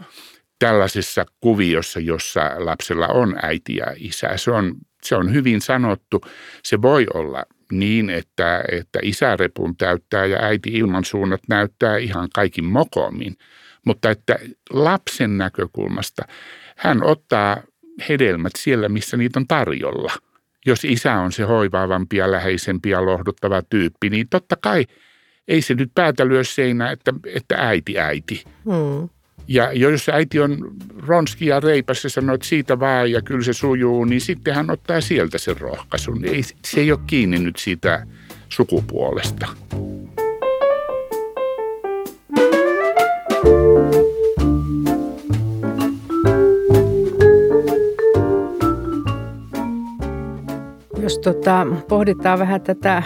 tällaisessa 0.59 1.25
kuviossa, 1.41 1.99
jossa 1.99 2.51
lapsella 2.57 3.07
on 3.07 3.35
äiti 3.41 3.75
ja 3.75 3.85
isä. 3.97 4.37
Se 4.37 4.51
on, 4.51 4.75
se 5.03 5.15
on 5.15 5.33
hyvin 5.33 5.61
sanottu. 5.61 6.21
Se 6.63 6.81
voi 6.81 7.05
olla 7.13 7.43
niin, 7.71 8.09
että, 8.09 8.63
että 8.71 8.99
isä 9.01 9.35
repun 9.35 9.77
täyttää 9.77 10.25
ja 10.25 10.39
äiti 10.39 10.69
ilmansuunnat 10.69 11.41
näyttää 11.49 11.97
ihan 11.97 12.29
kaikin 12.33 12.65
mokomin– 12.65 13.35
mutta 13.85 14.09
että 14.11 14.39
lapsen 14.69 15.37
näkökulmasta 15.37 16.23
hän 16.75 17.03
ottaa 17.03 17.57
hedelmät 18.09 18.51
siellä, 18.57 18.89
missä 18.89 19.17
niitä 19.17 19.39
on 19.39 19.47
tarjolla. 19.47 20.13
Jos 20.65 20.83
isä 20.83 21.13
on 21.13 21.31
se 21.31 21.43
hoivaavampi 21.43 22.17
ja 22.17 22.31
läheisempi 22.31 22.89
ja 22.89 23.05
lohduttava 23.05 23.61
tyyppi, 23.61 24.09
niin 24.09 24.27
totta 24.29 24.55
kai 24.61 24.85
ei 25.47 25.61
se 25.61 25.73
nyt 25.73 25.91
päätä 25.95 26.27
lyö 26.27 26.43
seinää, 26.43 26.91
että, 26.91 27.13
että 27.35 27.55
äiti 27.55 27.99
äiti. 27.99 28.43
Hmm. 28.65 29.09
Ja 29.47 29.73
jos 29.73 30.09
äiti 30.09 30.39
on 30.39 30.57
ronski 31.07 31.45
ja 31.45 31.59
reipas 31.59 32.03
ja 32.03 32.09
sanoo, 32.09 32.35
että 32.35 32.47
siitä 32.47 32.79
vaan 32.79 33.11
ja 33.11 33.21
kyllä 33.21 33.43
se 33.43 33.53
sujuu, 33.53 34.05
niin 34.05 34.21
sitten 34.21 34.55
hän 34.55 34.71
ottaa 34.71 35.01
sieltä 35.01 35.37
sen 35.37 35.57
rohkaisun. 35.57 36.25
Ei, 36.25 36.43
se 36.43 36.79
ei 36.79 36.91
ole 36.91 36.99
kiinni 37.07 37.39
nyt 37.39 37.55
siitä 37.55 38.07
sukupuolesta. 38.49 39.47
Jos 51.05 51.19
tota, 51.19 51.67
pohditaan 51.87 52.39
vähän 52.39 52.61
tätä 52.61 53.03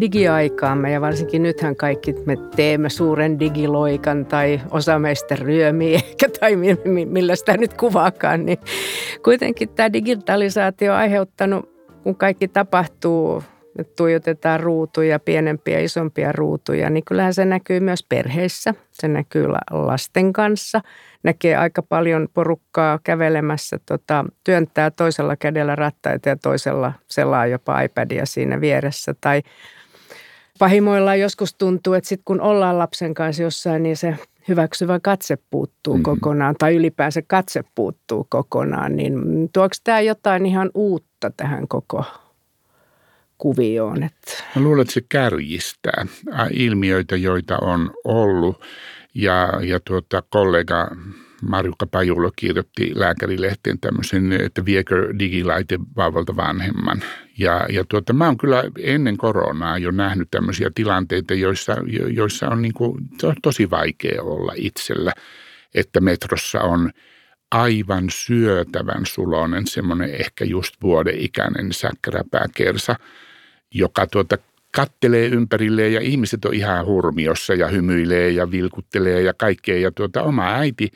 digiaikaamme 0.00 0.90
ja 0.90 1.00
varsinkin 1.00 1.42
nythän 1.42 1.76
kaikki 1.76 2.14
me 2.24 2.36
teemme 2.56 2.88
suuren 2.88 3.40
digiloikan 3.40 4.26
tai 4.26 4.60
osa 4.70 4.98
meistä 4.98 5.36
ryömii 5.36 5.94
ehkä 6.04 6.28
tai 6.40 6.56
millä 7.06 7.36
sitä 7.36 7.56
nyt 7.56 7.74
kuvaakaan, 7.74 8.46
niin 8.46 8.58
kuitenkin 9.24 9.68
tämä 9.68 9.92
digitalisaatio 9.92 10.92
on 10.92 10.98
aiheuttanut, 10.98 11.70
kun 12.02 12.16
kaikki 12.16 12.48
tapahtuu 12.48 13.42
nyt 13.78 13.94
tuijotetaan 13.96 14.60
ruutuja, 14.60 15.18
pienempiä 15.18 15.78
ja 15.78 15.84
isompia 15.84 16.32
ruutuja, 16.32 16.90
niin 16.90 17.04
kyllähän 17.04 17.34
se 17.34 17.44
näkyy 17.44 17.80
myös 17.80 18.04
perheissä. 18.08 18.74
Se 18.92 19.08
näkyy 19.08 19.46
lasten 19.70 20.32
kanssa. 20.32 20.80
Näkee 21.26 21.56
aika 21.56 21.82
paljon 21.82 22.28
porukkaa 22.34 22.98
kävelemässä, 23.04 23.78
tota, 23.86 24.24
työntää 24.44 24.90
toisella 24.90 25.36
kädellä 25.36 25.76
rattaita 25.76 26.28
ja 26.28 26.36
toisella 26.36 26.92
selaa 27.10 27.46
jopa 27.46 27.80
iPadia 27.80 28.26
siinä 28.26 28.60
vieressä. 28.60 29.14
Tai 29.20 29.42
pahimoillaan 30.58 31.20
joskus 31.20 31.54
tuntuu, 31.54 31.94
että 31.94 32.08
sit 32.08 32.20
kun 32.24 32.40
ollaan 32.40 32.78
lapsen 32.78 33.14
kanssa 33.14 33.42
jossain, 33.42 33.82
niin 33.82 33.96
se 33.96 34.16
hyväksyvä 34.48 35.00
katse 35.00 35.38
puuttuu 35.50 35.94
mm-hmm. 35.94 36.02
kokonaan 36.02 36.54
tai 36.58 36.74
ylipäänsä 36.74 37.22
katse 37.26 37.64
puuttuu 37.74 38.26
kokonaan. 38.28 38.96
Niin 38.96 39.14
tuoksi 39.52 39.80
tämä 39.84 40.00
jotain 40.00 40.46
ihan 40.46 40.70
uutta 40.74 41.30
tähän 41.36 41.68
koko 41.68 42.04
kuvioon. 43.38 44.02
Että. 44.02 44.44
Mä 44.56 44.62
luulen, 44.62 44.82
että 44.82 44.94
se 44.94 45.02
kärjistää 45.08 46.06
ilmiöitä, 46.50 47.16
joita 47.16 47.58
on 47.58 47.90
ollut. 48.04 48.60
Ja, 49.16 49.60
ja 49.62 49.80
tuota, 49.80 50.22
kollega 50.30 50.90
Marjukka 51.42 51.86
Pajulo 51.86 52.30
kirjoitti 52.36 52.92
lääkärilehteen 52.94 53.78
tämmöisen, 53.80 54.32
että 54.32 54.64
viekö 54.64 55.18
digilaite 55.18 55.78
vauvalta 55.96 56.36
vanhemman. 56.36 57.02
Ja, 57.38 57.66
ja 57.68 57.84
tuota, 57.88 58.12
mä 58.12 58.26
oon 58.26 58.36
kyllä 58.36 58.64
ennen 58.78 59.16
koronaa 59.16 59.78
jo 59.78 59.90
nähnyt 59.90 60.30
tämmöisiä 60.30 60.70
tilanteita, 60.74 61.34
joissa, 61.34 61.76
joissa 62.12 62.48
on, 62.48 62.62
niin 62.62 62.74
kuin, 62.74 63.08
on 63.22 63.34
tosi 63.42 63.70
vaikea 63.70 64.22
olla 64.22 64.52
itsellä. 64.56 65.12
Että 65.74 66.00
metrossa 66.00 66.60
on 66.60 66.90
aivan 67.50 68.04
syötävän 68.10 69.06
sulonen, 69.06 69.66
semmoinen 69.66 70.14
ehkä 70.14 70.44
just 70.44 70.74
vuoden 70.82 71.18
ikäinen 71.18 71.72
säkkäräpääkersa– 71.72 72.96
joka 73.74 74.06
tuota 74.06 74.38
kattelee 74.76 75.26
ympärilleen 75.26 75.92
ja 75.92 76.00
ihmiset 76.00 76.44
on 76.44 76.54
ihan 76.54 76.86
hurmiossa 76.86 77.54
ja 77.54 77.68
hymyilee 77.68 78.30
ja 78.30 78.50
vilkuttelee 78.50 79.22
ja 79.22 79.34
kaikkea. 79.34 79.78
Ja 79.78 79.90
tuota, 79.90 80.22
oma 80.22 80.54
äiti 80.54 80.88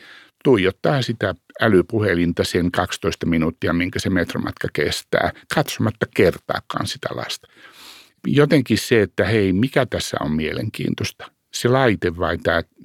tuijottaa 0.44 1.02
sitä 1.02 1.34
älypuhelinta 1.60 2.44
sen 2.44 2.70
12 2.70 3.26
minuuttia, 3.26 3.72
minkä 3.72 3.98
se 3.98 4.10
metromatka 4.10 4.68
kestää, 4.72 5.32
katsomatta 5.54 6.06
kertaakaan 6.16 6.86
sitä 6.86 7.08
lasta. 7.14 7.48
Jotenkin 8.26 8.78
se, 8.78 9.02
että 9.02 9.24
hei, 9.24 9.52
mikä 9.52 9.86
tässä 9.86 10.16
on 10.20 10.32
mielenkiintoista? 10.32 11.30
Se 11.54 11.68
laite 11.68 12.16
vai 12.18 12.38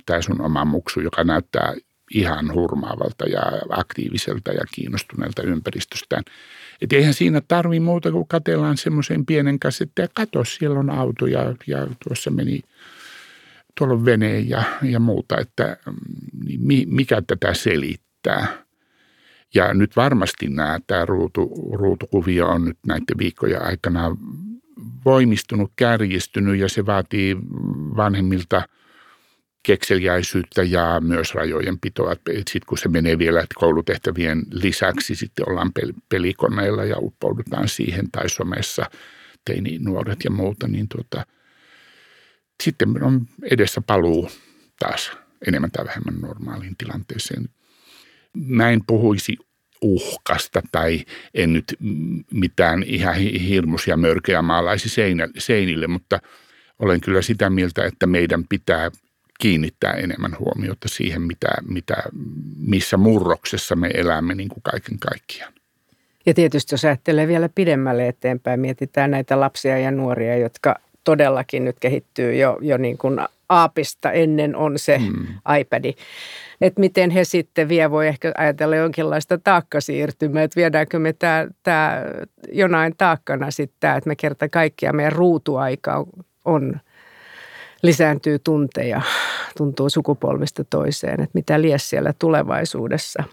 tämä, 0.05 0.21
sun 0.21 0.41
oma 0.41 0.65
muksu, 0.65 0.99
joka 0.99 1.23
näyttää 1.23 1.73
ihan 2.11 2.53
hurmaavalta 2.53 3.25
ja 3.25 3.41
aktiiviselta 3.69 4.51
ja 4.51 4.63
kiinnostuneelta 4.75 5.43
ympäristöstään. 5.43 6.23
Et 6.81 6.93
eihän 6.93 7.13
siinä 7.13 7.41
tarvi 7.47 7.79
muuta 7.79 8.11
kuin 8.11 8.27
katellaan 8.27 8.77
semmoisen 8.77 9.25
pienen 9.25 9.59
kanssa, 9.59 9.83
että 9.83 10.07
kato, 10.13 10.43
siellä 10.43 10.79
on 10.79 10.89
auto 10.89 11.25
ja, 11.27 11.55
ja 11.67 11.87
tuossa 12.07 12.31
meni, 12.31 12.61
tuolla 13.77 13.93
on 13.93 14.05
vene 14.05 14.39
ja, 14.39 14.63
ja 14.81 14.99
muuta, 14.99 15.37
että 15.39 15.77
niin 16.59 16.93
mikä 16.93 17.21
tätä 17.27 17.53
selittää. 17.53 18.47
Ja 19.53 19.73
nyt 19.73 19.95
varmasti 19.95 20.49
nämä, 20.49 20.79
tämä 20.87 21.05
ruutu, 21.05 21.71
ruutukuvio 21.73 22.47
on 22.47 22.65
nyt 22.65 22.77
näiden 22.87 23.17
viikkojen 23.17 23.61
aikana 23.61 24.17
voimistunut, 25.05 25.71
kärjistynyt 25.75 26.59
ja 26.59 26.69
se 26.69 26.85
vaatii 26.85 27.37
vanhemmilta– 27.95 28.61
kekseliäisyyttä 29.65 30.63
ja 30.63 30.99
myös 30.99 31.33
rajojen 31.33 31.79
pitoa. 31.79 32.15
Sitten 32.35 32.61
kun 32.67 32.77
se 32.77 32.89
menee 32.89 33.17
vielä 33.17 33.45
koulutehtävien 33.55 34.43
lisäksi, 34.51 35.15
sitten 35.15 35.49
ollaan 35.49 35.71
pelikoneilla 36.09 36.83
ja 36.83 36.95
uppoudutaan 36.99 37.67
siihen 37.67 38.11
tai 38.11 38.29
somessa 38.29 38.85
teini 39.45 39.79
nuoret 39.79 40.19
ja 40.23 40.31
muuta, 40.31 40.67
niin 40.67 40.87
tuota, 40.89 41.25
sitten 42.63 43.03
on 43.03 43.27
edessä 43.43 43.81
paluu 43.81 44.31
taas 44.79 45.11
enemmän 45.47 45.71
tai 45.71 45.85
vähemmän 45.85 46.21
normaaliin 46.21 46.75
tilanteeseen. 46.77 47.49
Mä 48.33 48.69
en 48.69 48.81
puhuisi 48.87 49.37
uhkasta 49.81 50.61
tai 50.71 51.05
en 51.33 51.53
nyt 51.53 51.75
mitään 52.31 52.83
ihan 52.83 53.15
hirmuisia 53.15 53.97
mörkeä 53.97 54.41
maalaisi 54.41 54.89
seinille, 55.37 55.87
mutta 55.87 56.19
olen 56.79 57.01
kyllä 57.01 57.21
sitä 57.21 57.49
mieltä, 57.49 57.85
että 57.85 58.07
meidän 58.07 58.47
pitää 58.47 58.91
kiinnittää 59.39 59.93
enemmän 59.93 60.35
huomiota 60.39 60.87
siihen, 60.87 61.21
mitä, 61.21 61.47
mitä, 61.69 61.95
missä 62.59 62.97
murroksessa 62.97 63.75
me 63.75 63.89
elämme 63.93 64.35
niin 64.35 64.49
kuin 64.49 64.63
kaiken 64.63 64.99
kaikkiaan. 64.99 65.53
Ja 66.25 66.33
tietysti 66.33 66.73
jos 66.73 66.85
ajattelee 66.85 67.27
vielä 67.27 67.49
pidemmälle 67.55 68.07
eteenpäin, 68.07 68.59
mietitään 68.59 69.11
näitä 69.11 69.39
lapsia 69.39 69.77
ja 69.77 69.91
nuoria, 69.91 70.37
jotka 70.37 70.75
todellakin 71.03 71.65
nyt 71.65 71.79
kehittyy 71.79 72.35
jo, 72.35 72.57
jo 72.61 72.77
niin 72.77 72.97
kuin 72.97 73.19
aapista 73.49 74.11
ennen 74.11 74.55
on 74.55 74.79
se 74.79 74.97
hmm. 74.97 75.27
iPad. 75.59 75.93
Että 76.61 76.79
miten 76.79 77.09
he 77.09 77.23
sitten 77.23 77.69
vie, 77.69 77.91
voi 77.91 78.07
ehkä 78.07 78.31
ajatella 78.37 78.75
jonkinlaista 78.75 79.37
taakkasiirtymää, 79.37 80.43
että 80.43 80.55
viedäänkö 80.55 80.99
me 80.99 81.13
tämä, 81.13 81.47
tämä 81.63 82.03
jonain 82.51 82.93
taakkana 82.97 83.51
sitten 83.51 83.97
että 83.97 84.07
me 84.07 84.15
kerta 84.15 84.49
kaikkiaan 84.49 84.95
meidän 84.95 85.11
ruutuaika 85.11 85.95
on, 85.95 86.05
on 86.45 86.79
lisääntyy 87.83 88.39
tunteja, 88.39 89.01
tuntuu 89.57 89.89
sukupolvista 89.89 90.63
toiseen, 90.63 91.21
että 91.21 91.31
mitä 91.33 91.61
lies 91.61 91.89
siellä 91.89 92.13
tulevaisuudessa. 92.19 93.23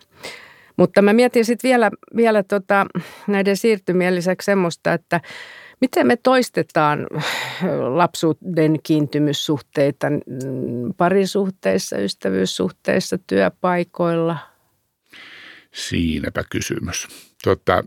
Mutta 0.76 1.02
mä 1.02 1.12
mietin 1.12 1.44
sitten 1.44 1.68
vielä, 1.68 1.90
vielä 2.16 2.42
tota, 2.42 2.86
näiden 3.26 3.56
siirtymien 3.56 4.14
lisäksi 4.14 4.46
semmoista, 4.46 4.92
että 4.92 5.20
miten 5.80 6.06
me 6.06 6.16
toistetaan 6.16 7.06
lapsuuden 7.94 8.78
kiintymyssuhteita 8.82 10.06
parisuhteissa, 10.96 11.98
ystävyyssuhteissa, 11.98 13.18
työpaikoilla? 13.26 14.38
Siinäpä 15.74 16.44
kysymys. 16.50 17.08
Tota, 17.44 17.84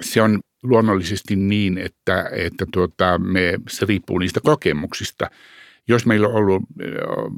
se 0.00 0.22
on 0.22 0.40
luonnollisesti 0.62 1.36
niin, 1.36 1.78
että, 1.78 2.30
että 2.32 2.66
tuota, 2.72 3.18
me, 3.18 3.58
se 3.68 3.86
riippuu 3.86 4.18
niistä 4.18 4.40
kokemuksista– 4.40 5.30
jos 5.90 6.06
meillä 6.06 6.28
on 6.28 6.34
ollut, 6.34 6.62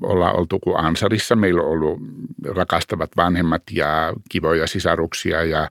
ollaan 0.02 0.36
oltu 0.36 0.58
kuin 0.60 0.76
Ansarissa, 0.84 1.36
meillä 1.36 1.62
on 1.62 1.68
ollut 1.68 2.00
rakastavat 2.48 3.10
vanhemmat 3.16 3.62
ja 3.70 4.12
kivoja 4.30 4.66
sisaruksia 4.66 5.44
ja 5.44 5.70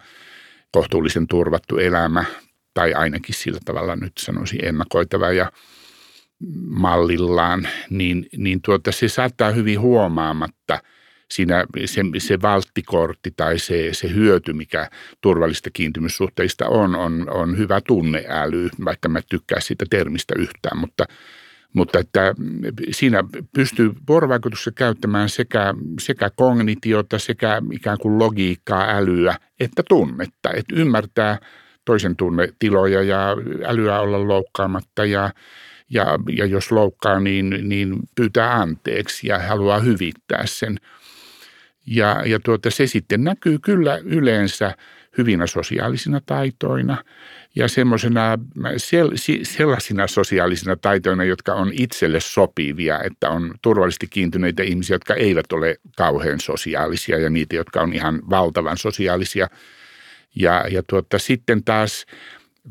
kohtuullisen 0.72 1.28
turvattu 1.28 1.78
elämä, 1.78 2.26
tai 2.74 2.94
ainakin 2.94 3.36
sillä 3.36 3.60
tavalla 3.66 3.96
nyt 3.96 4.14
sanoisin 4.20 4.66
ennakoitava 4.66 5.32
ja 5.32 5.52
mallillaan, 6.66 7.68
niin, 7.90 8.26
niin 8.38 8.62
tuota, 8.62 8.92
se 8.92 9.08
saattaa 9.08 9.52
hyvin 9.52 9.80
huomaamatta 9.80 10.80
siinä 11.32 11.66
se, 11.86 12.02
se 12.18 12.42
valttikortti 12.42 13.34
tai 13.38 13.60
se, 13.60 13.90
se 13.92 14.14
hyöty, 14.14 14.54
mikä 14.54 14.90
turvallista 15.22 15.70
kiintymyssuhteista 15.74 16.68
on, 16.68 16.96
on, 16.96 17.30
on 17.30 17.58
hyvä 17.58 17.82
tunneäly, 17.82 18.70
vaikka 18.86 19.10
mä 19.10 19.22
tykkää 19.30 19.60
siitä 19.60 19.86
termistä 19.90 20.34
yhtään, 20.38 20.78
mutta– 20.78 21.06
mutta 21.74 22.00
että 22.00 22.36
siinä 22.92 23.24
pystyy 23.56 23.92
vuorovaikutuksessa 24.08 24.72
käyttämään 24.72 25.30
sekä, 25.30 25.74
sekä 26.00 26.30
kognitiota, 26.36 27.20
sekä 27.20 27.62
ikään 27.72 27.98
kuin 28.02 28.20
logiikkaa, 28.20 28.90
älyä, 28.90 29.36
että 29.60 29.84
tunnetta. 29.90 30.50
Että 30.54 30.76
ymmärtää 30.76 31.38
toisen 31.86 32.16
tunnetiloja 32.16 33.04
ja 33.04 33.38
älyä 33.66 34.00
olla 34.00 34.28
loukkaamatta 34.28 35.06
ja, 35.06 35.30
ja, 35.90 36.20
ja 36.38 36.46
jos 36.46 36.72
loukkaa, 36.72 37.20
niin, 37.20 37.58
niin 37.62 37.96
pyytää 38.16 38.54
anteeksi 38.54 39.28
ja 39.28 39.40
haluaa 39.40 39.80
hyvittää 39.80 40.46
sen. 40.46 40.78
Ja, 41.88 42.24
ja 42.26 42.40
tuota, 42.40 42.72
se 42.72 42.88
sitten 42.88 43.24
näkyy 43.24 43.60
kyllä 43.60 43.98
yleensä 43.98 44.76
hyvinä 45.18 45.48
sosiaalisina 45.48 46.22
taitoina– 46.26 46.98
ja 47.56 47.68
semmoisena 47.68 48.38
sellaisina 49.44 50.08
sosiaalisina 50.08 50.76
taitoina, 50.76 51.24
jotka 51.24 51.54
on 51.54 51.72
itselle 51.74 52.20
sopivia, 52.20 53.00
että 53.04 53.30
on 53.30 53.54
turvallisesti 53.62 54.08
kiintyneitä 54.08 54.64
ihmisiä, 54.64 54.96
jotka 54.96 55.14
eivät 55.14 55.52
ole 55.52 55.76
kauhean 55.98 56.40
sosiaalisia 56.40 57.20
ja 57.20 57.30
niitä, 57.30 57.56
jotka 57.56 57.82
on 57.82 57.94
ihan 57.94 58.22
valtavan 58.30 58.78
sosiaalisia. 58.78 59.48
Ja, 60.36 60.66
ja 60.72 60.84
tuota, 60.84 61.20
sitten 61.20 61.64
taas 61.64 62.06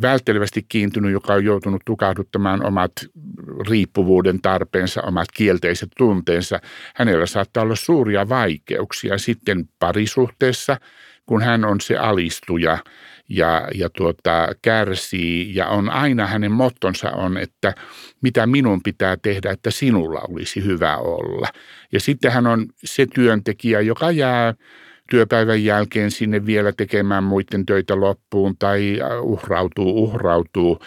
välttelevästi 0.02 0.66
kiintynyt, 0.68 1.12
joka 1.12 1.34
on 1.34 1.44
joutunut 1.44 1.82
tukahduttamaan 1.84 2.66
omat 2.66 2.92
riippuvuuden 3.68 4.42
tarpeensa, 4.42 5.02
omat 5.02 5.28
kielteiset 5.34 5.88
tunteensa, 5.96 6.60
hänellä 6.94 7.26
saattaa 7.26 7.62
olla 7.62 7.76
suuria 7.76 8.28
vaikeuksia 8.28 9.18
sitten 9.18 9.68
parisuhteessa, 9.78 10.80
kun 11.26 11.42
hän 11.42 11.64
on 11.64 11.80
se 11.80 11.96
alistuja– 11.96 12.78
ja, 13.30 13.68
ja 13.74 13.90
tuota, 13.90 14.48
kärsii 14.62 15.54
ja 15.54 15.66
on 15.66 15.90
aina 15.90 16.26
hänen 16.26 16.52
mottonsa 16.52 17.10
on, 17.10 17.36
että 17.36 17.74
mitä 18.22 18.46
minun 18.46 18.82
pitää 18.82 19.16
tehdä, 19.22 19.50
että 19.50 19.70
sinulla 19.70 20.20
olisi 20.20 20.64
hyvä 20.64 20.96
olla. 20.96 21.48
Ja 21.92 22.00
sitten 22.00 22.32
hän 22.32 22.46
on 22.46 22.66
se 22.84 23.06
työntekijä, 23.14 23.80
joka 23.80 24.10
jää 24.10 24.54
työpäivän 25.10 25.64
jälkeen 25.64 26.10
sinne 26.10 26.46
vielä 26.46 26.72
tekemään 26.72 27.24
muiden 27.24 27.66
töitä 27.66 28.00
loppuun 28.00 28.56
tai 28.58 28.98
uhrautuu, 29.22 30.02
uhrautuu. 30.02 30.78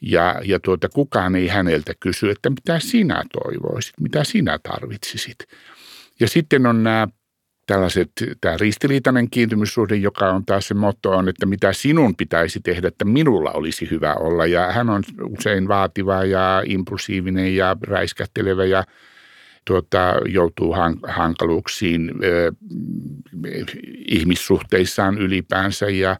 Ja, 0.00 0.40
ja 0.44 0.60
tuota, 0.60 0.88
kukaan 0.88 1.36
ei 1.36 1.48
häneltä 1.48 1.92
kysy, 2.00 2.30
että 2.30 2.50
mitä 2.50 2.78
sinä 2.78 3.22
toivoisit, 3.42 3.94
mitä 4.00 4.24
sinä 4.24 4.58
tarvitsisit. 4.62 5.36
Ja 6.20 6.28
sitten 6.28 6.66
on 6.66 6.82
nämä 6.82 7.08
tällaiset, 7.66 8.10
tämä 8.40 8.56
ristiriitainen 8.60 9.30
kiintymyssuhde, 9.30 9.96
joka 9.96 10.30
on 10.30 10.44
taas 10.44 10.68
se 10.68 10.74
motto 10.74 11.10
on, 11.10 11.28
että 11.28 11.46
mitä 11.46 11.72
sinun 11.72 12.16
pitäisi 12.16 12.60
tehdä, 12.60 12.88
että 12.88 13.04
minulla 13.04 13.50
olisi 13.50 13.90
hyvä 13.90 14.14
olla. 14.14 14.46
Ja 14.46 14.72
hän 14.72 14.90
on 14.90 15.02
usein 15.38 15.68
vaativa 15.68 16.24
ja 16.24 16.62
impulsiivinen 16.66 17.56
ja 17.56 17.76
räiskättelevä 17.86 18.64
ja 18.64 18.84
tuota, 19.64 20.14
joutuu 20.24 20.76
hankaluuksiin 21.06 22.10
ö, 22.24 22.52
ihmissuhteissaan 24.08 25.18
ylipäänsä 25.18 25.86
ja, 25.86 26.16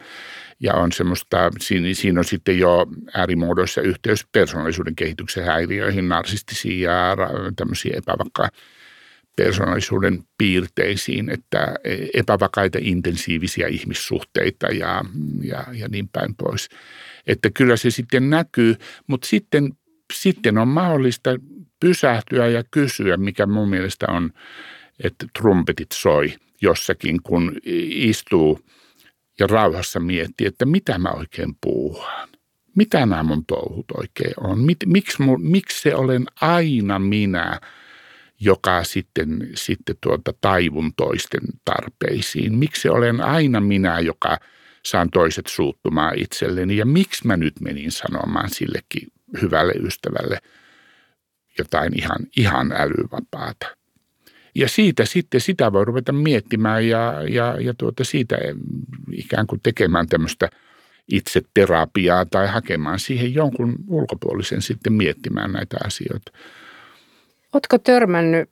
ja 0.61 0.75
on 0.75 0.93
semmoista, 0.93 1.51
siinä, 1.61 2.21
on 2.21 2.25
sitten 2.25 2.59
jo 2.59 2.87
äärimuodoissa 3.15 3.81
yhteys 3.81 4.27
persoonallisuuden 4.33 4.97
kehityksen 4.97 5.45
häiriöihin, 5.45 6.09
narsistisiin 6.09 6.81
ja 6.81 7.17
tämmöisiä 7.57 7.97
epävakkaa 7.97 8.49
persoonallisuuden 9.37 10.25
piirteisiin, 10.39 11.31
että 11.31 11.75
epävakaita 12.15 12.79
intensiivisiä 12.81 13.67
ihmissuhteita 13.67 14.67
ja, 14.67 15.05
ja, 15.43 15.65
ja 15.73 15.89
niin 15.89 16.09
päin 16.09 16.35
pois. 16.35 16.69
Että 17.27 17.51
kyllä 17.51 17.77
se 17.77 17.91
sitten 17.91 18.31
näkyy, 18.31 18.77
mutta 19.07 19.29
sitten, 19.29 19.73
sitten 20.13 20.59
on 20.59 20.69
mahdollista 20.69 21.31
pysähtyä 21.81 22.47
ja 22.47 22.65
kysyä, 22.71 23.17
mikä 23.17 23.47
mun 23.47 23.69
mielestä 23.69 24.07
on, 24.09 24.33
että 25.05 25.27
trumpetit 25.39 25.93
soi 25.93 26.35
jossakin, 26.63 27.23
kun 27.23 27.53
istuu 27.91 28.61
ja 29.39 29.47
rauhassa 29.47 30.01
miettii, 30.01 30.47
että 30.47 30.67
mitä 30.67 30.99
mä 30.99 31.09
oikein 31.09 31.57
puuhaan. 31.61 32.29
Mitä 32.75 32.99
nämä 32.99 33.23
mun 33.23 33.47
touhut 33.47 33.87
oikein 33.99 34.35
on? 34.41 34.59
Miksi, 34.87 35.17
miksi 35.39 35.81
se 35.81 35.95
olen 35.95 36.27
aina 36.41 36.99
minä– 36.99 37.61
joka 38.41 38.85
sitten, 38.85 39.49
sitten 39.55 39.97
tuota, 40.01 40.35
taivun 40.41 40.93
toisten 40.97 41.41
tarpeisiin. 41.65 42.55
Miksi 42.55 42.89
olen 42.89 43.21
aina 43.21 43.61
minä, 43.61 44.01
joka 44.01 44.39
saan 44.87 45.11
toiset 45.11 45.47
suuttumaan 45.47 46.19
itselleni 46.19 46.77
ja 46.77 46.87
miksi 46.87 47.27
mä 47.27 47.37
nyt 47.37 47.61
menin 47.61 47.93
sanomaan 47.93 48.51
sillekin 48.51 49.09
hyvälle 49.43 49.73
ystävälle 49.73 50.39
jotain 51.59 51.99
ihan, 51.99 52.19
ihan 52.37 52.73
älyvapaata. 52.73 53.67
Ja 54.55 54.69
siitä 54.69 55.05
sitten 55.05 55.41
sitä 55.41 55.73
voi 55.73 55.85
ruveta 55.85 56.13
miettimään 56.13 56.89
ja, 56.89 57.15
ja, 57.29 57.57
ja 57.61 57.75
tuota 57.79 58.05
siitä 58.05 58.37
ikään 59.13 59.47
kuin 59.47 59.61
tekemään 59.63 60.07
tämmöistä 60.07 60.49
itse 61.13 61.43
terapiaa 61.55 62.25
tai 62.25 62.47
hakemaan 62.47 62.99
siihen 62.99 63.35
jonkun 63.35 63.77
ulkopuolisen 63.89 64.63
sitten 64.63 64.93
miettimään 64.93 65.53
näitä 65.53 65.77
asioita. 65.85 66.33
Oletko 67.53 67.79
törmännyt 67.79 68.51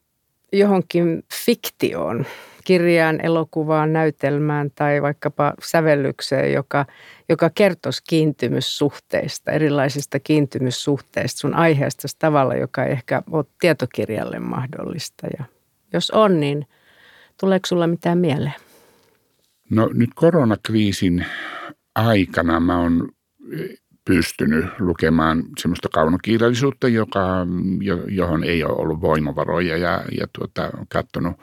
johonkin 0.53 1.25
fiktioon, 1.45 2.27
kirjaan, 2.65 3.21
elokuvaan, 3.21 3.93
näytelmään 3.93 4.71
tai 4.75 5.03
vaikkapa 5.03 5.55
sävellykseen, 5.63 6.53
joka, 6.53 6.87
joka 7.29 7.51
kertoisi 7.51 8.03
kiintymyssuhteista, 8.09 9.53
erilaisista 9.53 10.21
kiintymyssuhteista 10.21 11.39
sun 11.39 11.55
aiheesta 11.55 12.09
tavalla, 12.19 12.55
joka 12.55 12.85
ei 12.85 12.93
ehkä 12.93 13.23
ole 13.31 13.45
tietokirjalle 13.61 14.39
mahdollista. 14.39 15.27
Ja 15.39 15.45
jos 15.93 16.11
on, 16.11 16.41
niin 16.41 16.67
tuleeko 17.41 17.67
sulla 17.67 17.87
mitään 17.87 18.19
mieleen? 18.19 18.55
No 19.71 19.91
nyt 19.95 20.11
koronakriisin 20.15 21.27
aikana 21.95 22.61
mä 22.61 22.81
oon 22.81 23.09
pystynyt 24.05 24.65
lukemaan 24.79 25.45
semmoista 25.61 25.89
kaunokirjallisuutta, 25.89 26.89
joka, 26.89 27.47
johon 28.09 28.45
ei 28.45 28.65
ole 28.65 28.73
ollut 28.73 29.01
voimavaroja 29.01 29.77
ja, 29.77 30.05
ja 30.19 30.27
tuota, 30.39 30.71
katsonut 30.89 31.41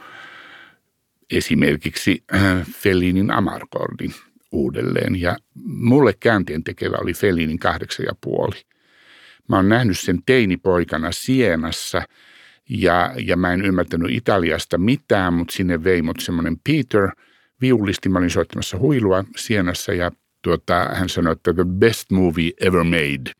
esimerkiksi 1.32 2.24
äh, 2.36 2.68
Fellinin 2.72 3.32
Amarkordin 3.32 4.14
uudelleen. 4.52 5.22
Ja 5.22 5.38
mulle 5.66 6.14
käänteen 6.20 6.64
tekevä 6.64 6.98
oli 7.02 7.14
Fellinin 7.14 7.60
kahdeksan 7.60 8.06
ja 8.06 8.14
puoli. 8.22 8.62
Mä 9.50 9.56
oon 9.56 9.70
nähnyt 9.70 10.00
sen 10.00 10.20
teinipoikana 10.26 11.12
Sienassa 11.12 12.02
ja, 12.70 13.14
ja 13.18 13.38
mä 13.38 13.54
en 13.54 13.66
ymmärtänyt 13.66 14.12
Italiasta 14.12 14.78
mitään, 14.78 15.34
mutta 15.34 15.54
sinne 15.54 15.84
vei 15.84 16.02
mut 16.02 16.20
semmoinen 16.20 16.58
Peter 16.68 17.10
viulisti. 17.62 18.10
Mä 18.10 18.20
olin 18.20 18.30
soittamassa 18.30 18.78
huilua 18.78 19.24
Sienassa 19.36 19.94
ja 19.94 20.12
tuota, 20.42 20.90
hän 20.94 21.10
sanoi, 21.10 21.34
että 21.34 21.54
the 21.54 21.66
best 21.66 22.12
movie 22.12 22.52
ever 22.62 22.84
made. 22.84 23.32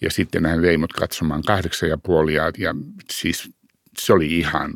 Ja 0.00 0.10
sitten 0.10 0.46
hän 0.46 0.62
vei 0.62 0.78
mut 0.78 0.92
katsomaan 0.92 1.42
kahdeksan 1.42 1.88
ja 1.88 1.98
puolia 1.98 2.50
ja 2.58 2.74
siis 3.10 3.50
se 3.98 4.12
oli 4.12 4.38
ihan 4.38 4.72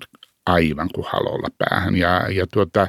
aivan 0.47 0.89
kuin 0.95 1.07
halolla 1.11 1.49
päähän. 1.59 1.97
Ja, 1.97 2.29
ja 2.31 2.47
tuota, 2.47 2.89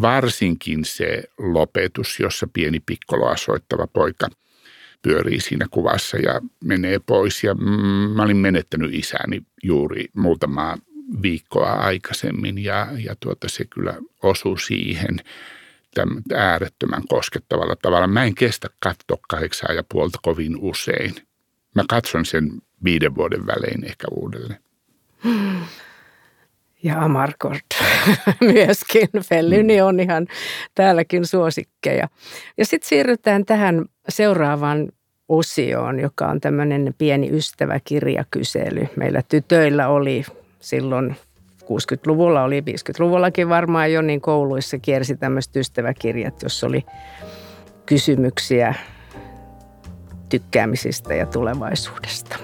varsinkin 0.00 0.84
se 0.84 1.22
lopetus, 1.38 2.20
jossa 2.20 2.46
pieni 2.52 2.80
pikkoloa 2.80 3.36
soittava 3.36 3.86
poika 3.86 4.28
pyörii 5.02 5.40
siinä 5.40 5.66
kuvassa 5.70 6.16
ja 6.16 6.40
menee 6.64 6.98
pois. 6.98 7.44
Ja 7.44 7.54
mä 8.14 8.22
olin 8.22 8.36
menettänyt 8.36 8.94
isäni 8.94 9.42
juuri 9.62 10.04
muutamaa 10.16 10.78
viikkoa 11.22 11.72
aikaisemmin 11.72 12.58
ja, 12.58 12.88
ja 13.04 13.14
tuota, 13.20 13.48
se 13.48 13.64
kyllä 13.64 13.94
osui 14.22 14.60
siihen 14.60 15.16
tämän 15.94 16.22
äärettömän 16.34 17.02
koskettavalla 17.08 17.76
tavalla. 17.82 18.06
Mä 18.06 18.24
en 18.24 18.34
kestä 18.34 18.68
katsoa 18.78 19.18
kahdeksaa 19.28 19.72
ja 19.72 19.84
puolta 19.92 20.18
kovin 20.22 20.56
usein. 20.60 21.14
Mä 21.74 21.84
katson 21.88 22.24
sen 22.24 22.50
viiden 22.84 23.14
vuoden 23.14 23.46
välein 23.46 23.84
ehkä 23.84 24.06
uudelleen. 24.10 24.60
Ja 26.82 27.04
Amarkort 27.04 27.66
myöskin. 28.54 29.08
Fellini 29.28 29.80
on 29.80 30.00
ihan 30.00 30.26
täälläkin 30.74 31.26
suosikkeja. 31.26 32.08
Ja 32.58 32.64
sitten 32.64 32.88
siirrytään 32.88 33.44
tähän 33.44 33.84
seuraavaan 34.08 34.88
osioon, 35.28 36.00
joka 36.00 36.26
on 36.26 36.40
tämmöinen 36.40 36.94
pieni 36.98 37.30
ystäväkirjakysely. 37.30 38.88
Meillä 38.96 39.22
tytöillä 39.22 39.88
oli 39.88 40.24
silloin 40.60 41.16
60-luvulla 41.70 42.42
oli, 42.42 42.60
50-luvullakin 42.60 43.48
varmaan 43.48 43.92
jo, 43.92 44.02
niin 44.02 44.20
kouluissa 44.20 44.78
kiersi 44.78 45.16
tämmöiset 45.16 45.56
ystäväkirjat, 45.56 46.42
jossa 46.42 46.66
oli 46.66 46.84
kysymyksiä 47.86 48.74
tykkäämisistä 50.28 51.14
ja 51.14 51.26
tulevaisuudesta. 51.26 52.36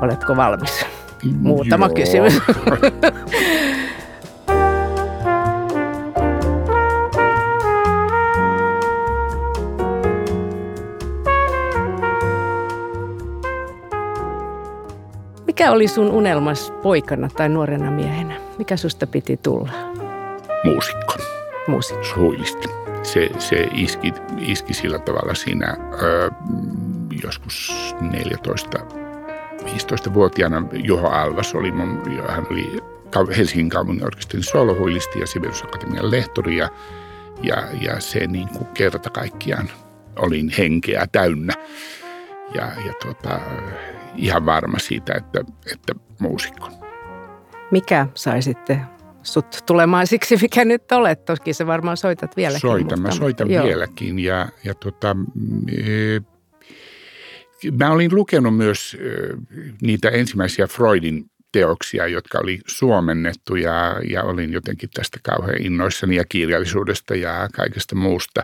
Oletko 0.00 0.36
valmis? 0.36 0.86
Muutama 1.40 1.86
Joo. 1.86 1.94
kysymys. 1.94 2.40
Mikä 15.58 15.72
oli 15.72 15.88
sun 15.88 16.10
unelmas 16.10 16.72
poikana 16.82 17.28
tai 17.36 17.48
nuorena 17.48 17.90
miehenä? 17.90 18.40
Mikä 18.58 18.76
susta 18.76 19.06
piti 19.06 19.36
tulla? 19.36 19.70
Muusikko. 20.64 21.14
Muusikko. 21.66 22.04
Huilisti. 22.16 22.68
Se, 23.02 23.28
se 23.38 23.68
iski, 23.72 24.12
iski 24.38 24.74
sillä 24.74 24.98
tavalla 24.98 25.34
siinä 25.34 25.76
ö, 26.02 26.30
joskus 27.22 27.72
14 28.00 28.78
15-vuotiaana 29.64 30.62
Juho 30.72 31.08
Alvas 31.08 31.54
oli 31.54 31.72
mun, 31.72 32.02
hän 32.28 32.46
oli 32.50 32.80
Helsingin 33.36 33.70
kaupungin 33.70 34.06
orkesterin 34.06 34.44
solohuilisti 34.44 35.20
ja 35.20 35.26
Sibeliusakatemian 35.26 36.10
lehtori 36.10 36.56
ja, 36.56 36.68
ja, 37.42 37.64
ja 37.80 38.00
se 38.00 38.26
niin 38.26 38.48
kuin 38.48 38.66
kerta 38.66 39.10
kaikkiaan 39.10 39.70
olin 40.16 40.52
henkeä 40.58 41.06
täynnä. 41.12 41.52
Ja, 42.54 42.72
ja 42.86 42.92
tuota, 43.02 43.40
ihan 44.16 44.46
varma 44.46 44.78
siitä, 44.78 45.14
että, 45.14 45.40
että 45.72 45.94
muusikko. 46.18 46.70
Mikä 47.70 48.06
sai 48.14 48.42
sitten 48.42 48.80
sut 49.22 49.62
tulemaan 49.66 50.06
siksi, 50.06 50.36
mikä 50.42 50.64
nyt 50.64 50.92
olet? 50.92 51.24
Toki 51.24 51.52
se 51.52 51.66
varmaan 51.66 51.96
soitat 51.96 52.36
vieläkin. 52.36 52.60
Soitan, 52.60 52.84
mutta, 52.84 52.96
mä 52.96 53.10
soitan 53.10 53.50
joo. 53.50 53.66
vieläkin 53.66 54.18
ja, 54.18 54.48
ja 54.64 54.74
tota, 54.74 55.16
e, 55.76 56.20
mä 57.78 57.90
olin 57.90 58.14
lukenut 58.14 58.56
myös 58.56 58.96
e, 59.00 59.08
niitä 59.82 60.08
ensimmäisiä 60.08 60.66
Freudin 60.66 61.30
teoksia, 61.52 62.06
jotka 62.06 62.38
oli 62.38 62.60
suomennettu 62.66 63.56
ja, 63.56 64.00
ja 64.10 64.22
olin 64.22 64.52
jotenkin 64.52 64.90
tästä 64.94 65.18
kauhean 65.22 65.62
innoissani 65.62 66.16
ja 66.16 66.24
kirjallisuudesta 66.28 67.14
ja 67.14 67.48
kaikesta 67.54 67.96
muusta. 67.96 68.42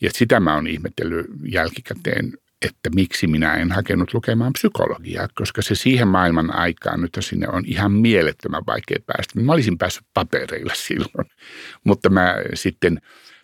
Ja 0.00 0.10
sitä 0.12 0.40
mä 0.40 0.54
oon 0.54 0.66
ihmetellyt 0.66 1.26
jälkikäteen, 1.44 2.32
että 2.62 2.90
miksi 2.94 3.26
minä 3.26 3.54
en 3.54 3.72
hakenut 3.72 4.14
lukemaan 4.14 4.52
psykologiaa, 4.52 5.28
koska 5.34 5.62
se 5.62 5.74
siihen 5.74 6.08
maailman 6.08 6.54
aikaan 6.54 7.00
nyt 7.00 7.18
sinne 7.20 7.48
on 7.48 7.64
ihan 7.66 7.92
mielettömän 7.92 8.62
vaikea 8.66 8.98
päästä. 9.06 9.40
Mä 9.40 9.52
olisin 9.52 9.78
päässyt 9.78 10.06
papereilla 10.14 10.74
silloin, 10.74 11.30
mutta 11.84 12.10
mä 12.10 12.34
sitten 12.54 13.00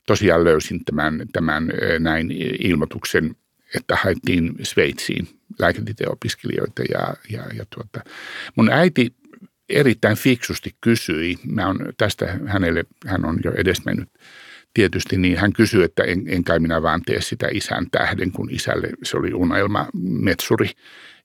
tosiaan 0.06 0.44
löysin 0.44 0.84
tämän, 0.84 1.26
tämän 1.32 1.72
näin 1.98 2.30
ilmoituksen, 2.60 3.36
että 3.74 3.96
haettiin 3.96 4.54
Sveitsiin 4.62 5.28
lääketieteen 5.58 6.12
opiskelijoita 6.12 6.82
ja, 6.92 7.14
ja, 7.30 7.42
ja 7.54 7.64
tuota, 7.70 8.00
mun 8.56 8.70
äiti 8.70 9.14
erittäin 9.68 10.16
fiksusti 10.16 10.76
kysyi, 10.80 11.36
mä 11.46 11.66
on 11.66 11.78
tästä 11.96 12.38
hänelle, 12.46 12.84
hän 13.06 13.24
on 13.24 13.38
jo 13.44 13.52
edesmennyt 13.52 14.08
tietysti, 14.76 15.16
niin 15.16 15.38
hän 15.38 15.52
kysyi, 15.52 15.84
että 15.84 16.02
en, 16.02 16.22
en 16.26 16.44
kai 16.44 16.58
minä 16.58 16.82
vaan 16.82 17.02
tee 17.06 17.20
sitä 17.20 17.48
isän 17.52 17.86
tähden, 17.90 18.32
kun 18.32 18.50
isälle 18.50 18.88
se 19.02 19.16
oli 19.16 19.34
unelma 19.34 19.86
metsuri 20.02 20.70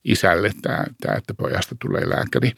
isälle, 0.04 0.50
tämä, 0.62 0.84
tämä, 1.00 1.14
että 1.16 1.34
pojasta 1.34 1.76
tulee 1.80 2.08
lääkäri. 2.08 2.52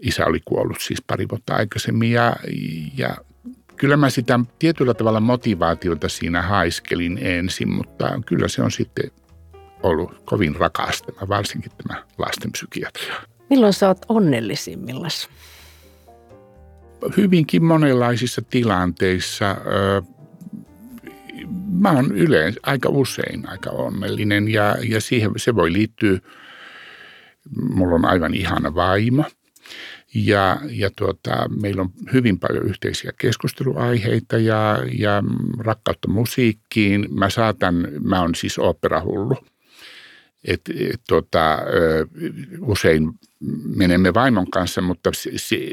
Isä 0.00 0.26
oli 0.26 0.40
kuollut 0.44 0.80
siis 0.80 1.02
pari 1.06 1.28
vuotta 1.28 1.54
aikaisemmin 1.54 2.10
ja, 2.10 2.36
ja 2.96 3.16
kyllä 3.76 3.96
mä 3.96 4.10
sitä 4.10 4.40
tietyllä 4.58 4.94
tavalla 4.94 5.20
motivaatiota 5.20 6.08
siinä 6.08 6.42
haiskelin 6.42 7.18
ensin, 7.22 7.68
mutta 7.68 8.20
kyllä 8.26 8.48
se 8.48 8.62
on 8.62 8.70
sitten 8.70 9.10
ollut 9.82 10.22
kovin 10.24 10.56
rakastama, 10.56 11.28
varsinkin 11.28 11.72
tämä 11.82 12.04
lastenpsykiatria. 12.18 13.14
Milloin 13.50 13.72
sä 13.72 13.88
oot 13.88 13.98
onnellisimmillas? 14.08 15.28
Hyvinkin 17.16 17.64
monenlaisissa 17.64 18.42
tilanteissa 18.50 19.56
mä 21.70 21.92
oon 21.92 22.12
yleensä 22.12 22.60
aika 22.62 22.88
usein 22.88 23.48
aika 23.48 23.70
onnellinen 23.70 24.48
ja, 24.48 24.76
ja 24.88 25.00
siihen 25.00 25.30
se 25.36 25.54
voi 25.54 25.72
liittyä, 25.72 26.18
mulla 27.74 27.94
on 27.94 28.04
aivan 28.04 28.34
ihana 28.34 28.74
vaimo 28.74 29.24
ja, 30.14 30.60
ja 30.70 30.90
tuota, 30.96 31.48
meillä 31.60 31.82
on 31.82 31.90
hyvin 32.12 32.38
paljon 32.38 32.66
yhteisiä 32.66 33.12
keskusteluaiheita 33.18 34.38
ja, 34.38 34.78
ja 34.98 35.22
rakkautta 35.58 36.08
musiikkiin. 36.08 37.06
Mä 37.10 37.30
saatan, 37.30 37.88
mä 38.00 38.20
oon 38.20 38.34
siis 38.34 38.58
operahullu 38.58 39.36
et, 40.44 40.60
et, 40.92 41.00
tota, 41.08 41.58
usein 42.60 43.10
menemme 43.76 44.14
vaimon 44.14 44.50
kanssa, 44.50 44.80
mutta 44.80 45.10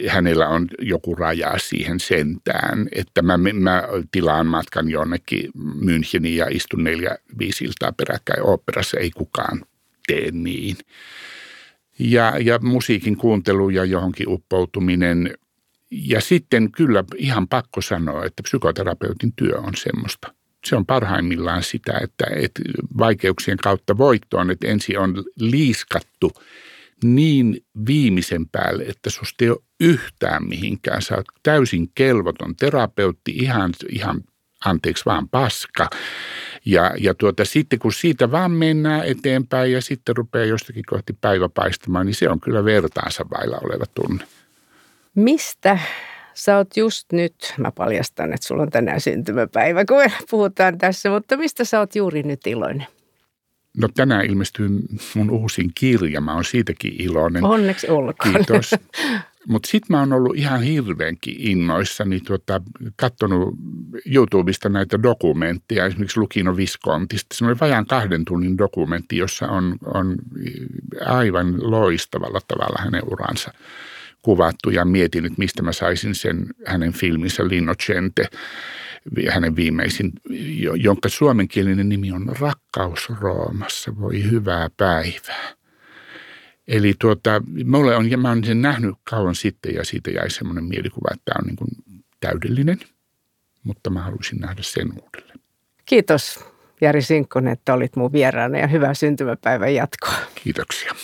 hänellä 0.07 0.47
on 0.47 0.67
joku 0.79 1.15
raja 1.15 1.53
siihen 1.57 1.99
sentään, 1.99 2.87
että 2.91 3.21
mä, 3.21 3.37
mä 3.53 3.83
tilaan 4.11 4.47
matkan 4.47 4.89
jonnekin 4.89 5.51
Müncheniin 5.57 6.37
ja 6.37 6.45
istun 6.49 6.83
neljä, 6.83 7.17
viisi 7.39 7.65
iltaa 7.65 7.91
peräkkäin 7.91 8.43
operassa, 8.43 8.99
ei 8.99 9.11
kukaan 9.11 9.65
tee 10.07 10.31
niin. 10.31 10.77
ja, 11.99 12.33
ja 12.41 12.59
musiikin 12.59 13.17
kuuntelu 13.17 13.69
ja 13.69 13.85
johonkin 13.85 14.29
uppoutuminen. 14.29 15.33
Ja 15.91 16.21
sitten 16.21 16.71
kyllä 16.71 17.03
ihan 17.17 17.47
pakko 17.47 17.81
sanoa, 17.81 18.25
että 18.25 18.43
psykoterapeutin 18.43 19.33
työ 19.35 19.57
on 19.57 19.73
semmoista. 19.75 20.38
Se 20.65 20.75
on 20.75 20.85
parhaimmillaan 20.85 21.63
sitä, 21.63 21.93
että, 22.01 22.25
että 22.35 22.61
vaikeuksien 22.97 23.57
kautta 23.57 23.97
voittoon, 23.97 24.51
että 24.51 24.67
ensin 24.67 24.99
on 24.99 25.23
liiskattu 25.39 26.31
niin 27.03 27.65
viimeisen 27.87 28.49
päälle, 28.49 28.83
että 28.83 29.09
susta 29.09 29.43
ei 29.45 29.49
ole 29.49 29.59
yhtään 29.79 30.47
mihinkään. 30.47 31.01
Sä 31.01 31.15
oot 31.15 31.25
täysin 31.43 31.91
kelvoton 31.95 32.55
terapeutti, 32.55 33.31
ihan, 33.31 33.71
ihan 33.89 34.23
anteeksi 34.65 35.05
vaan 35.05 35.29
paska. 35.29 35.89
Ja, 36.65 36.93
ja 36.97 37.13
tuota, 37.13 37.45
sitten 37.45 37.79
kun 37.79 37.93
siitä 37.93 38.31
vaan 38.31 38.51
mennään 38.51 39.05
eteenpäin 39.05 39.71
ja 39.71 39.81
sitten 39.81 40.17
rupeaa 40.17 40.45
jostakin 40.45 40.83
kohti 40.89 41.13
päivä 41.21 41.49
paistamaan, 41.49 42.05
niin 42.05 42.15
se 42.15 42.29
on 42.29 42.39
kyllä 42.39 42.65
vertaansa 42.65 43.25
vailla 43.37 43.57
oleva 43.63 43.85
tunne. 43.93 44.23
Mistä 45.15 45.79
sä 46.39 46.57
oot 46.57 46.77
just 46.77 47.11
nyt, 47.11 47.53
mä 47.57 47.71
paljastan, 47.71 48.33
että 48.33 48.47
sulla 48.47 48.63
on 48.63 48.69
tänään 48.69 49.01
syntymäpäivä, 49.01 49.85
kun 49.85 49.97
puhutaan 50.29 50.77
tässä, 50.77 51.09
mutta 51.09 51.37
mistä 51.37 51.65
sä 51.65 51.79
oot 51.79 51.95
juuri 51.95 52.23
nyt 52.23 52.47
iloinen? 52.47 52.87
No 53.77 53.87
tänään 53.87 54.25
ilmestyy 54.25 54.69
mun 55.15 55.29
uusin 55.29 55.71
kirja, 55.75 56.21
mä 56.21 56.33
oon 56.33 56.45
siitäkin 56.45 57.01
iloinen. 57.01 57.43
Onneksi 57.43 57.89
olkoon. 57.89 58.33
Kiitos. 58.35 58.71
Mutta 59.47 59.69
sitten 59.69 59.95
mä 59.95 59.99
oon 59.99 60.13
ollut 60.13 60.37
ihan 60.37 60.61
hirveänkin 60.61 61.35
innoissani 61.37 62.19
tuota, 62.19 62.61
katsonut 62.95 63.55
YouTubesta 64.05 64.69
näitä 64.69 65.03
dokumentteja, 65.03 65.85
esimerkiksi 65.85 66.19
Lukino 66.19 66.57
Viskontista. 66.57 67.35
Se 67.35 67.45
on 67.45 67.59
vajaan 67.61 67.85
kahden 67.85 68.25
tunnin 68.25 68.57
dokumentti, 68.57 69.17
jossa 69.17 69.47
on, 69.47 69.75
on 69.93 70.15
aivan 71.05 71.71
loistavalla 71.71 72.39
tavalla 72.47 72.81
hänen 72.83 73.01
uransa 73.11 73.53
kuvattu 74.21 74.69
ja 74.69 74.85
mietin, 74.85 75.25
että 75.25 75.39
mistä 75.39 75.63
mä 75.63 75.71
saisin 75.71 76.15
sen 76.15 76.45
hänen 76.65 76.93
filminsä 76.93 77.47
Linnocente, 77.47 78.25
hänen 79.29 79.55
viimeisin, 79.55 80.11
jonka 80.75 81.09
suomenkielinen 81.09 81.89
nimi 81.89 82.11
on 82.11 82.35
Rakkaus 82.39 83.09
Roomassa, 83.19 83.99
voi 83.99 84.23
hyvää 84.31 84.69
päivää. 84.77 85.53
Eli 86.67 86.93
tuota, 86.99 87.41
mulle 87.65 87.95
on, 87.95 88.11
ja 88.11 88.17
mä 88.17 88.29
olen 88.29 88.43
sen 88.43 88.61
nähnyt 88.61 88.95
kauan 89.03 89.35
sitten 89.35 89.73
ja 89.75 89.85
siitä 89.85 90.11
jäi 90.11 90.29
semmoinen 90.29 90.63
mielikuva, 90.63 91.09
että 91.13 91.23
tämä 91.25 91.41
on 91.41 91.47
niin 91.47 91.55
kuin 91.55 91.69
täydellinen, 92.19 92.79
mutta 93.63 93.89
mä 93.89 94.01
haluaisin 94.01 94.39
nähdä 94.39 94.61
sen 94.61 94.87
uudelleen. 95.03 95.39
Kiitos 95.85 96.39
Jari 96.81 97.01
Sinkkonen, 97.01 97.53
että 97.53 97.73
olit 97.73 97.95
mun 97.95 98.11
vieraana 98.11 98.57
ja 98.57 98.67
hyvää 98.67 98.93
syntymäpäivän 98.93 99.75
jatkoa. 99.75 100.13
Kiitoksia. 100.35 100.95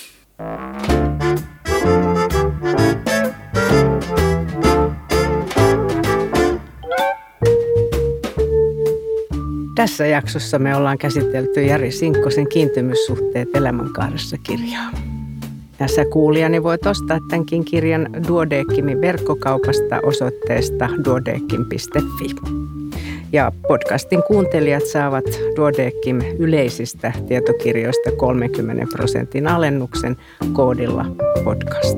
Tässä 9.76 10.06
jaksossa 10.06 10.60
me 10.60 10.76
ollaan 10.76 10.98
käsitelty 10.98 11.62
Jari 11.62 11.92
Sinkkosen 11.92 12.50
kiintymyssuhteet 12.50 13.48
elämänkaaressa 13.54 14.38
kirjaa. 14.38 14.92
Tässä 15.78 16.06
kuulijani 16.06 16.64
voit 16.64 16.86
ostaa 16.86 17.20
tämänkin 17.30 17.66
kirjan 17.66 18.10
Duodeckimin 18.28 19.02
verkkokaupasta 19.02 20.00
osoitteesta 20.04 20.90
duodeckim.fi. 21.06 22.36
Ja 23.32 23.52
podcastin 23.68 24.24
kuuntelijat 24.24 24.86
saavat 24.86 25.26
Duodeckim 25.56 26.22
yleisistä 26.40 27.14
tietokirjoista 27.28 28.12
30 28.12 28.88
prosentin 28.92 29.48
alennuksen 29.48 30.16
koodilla 30.54 31.06
podcast. 31.44 31.98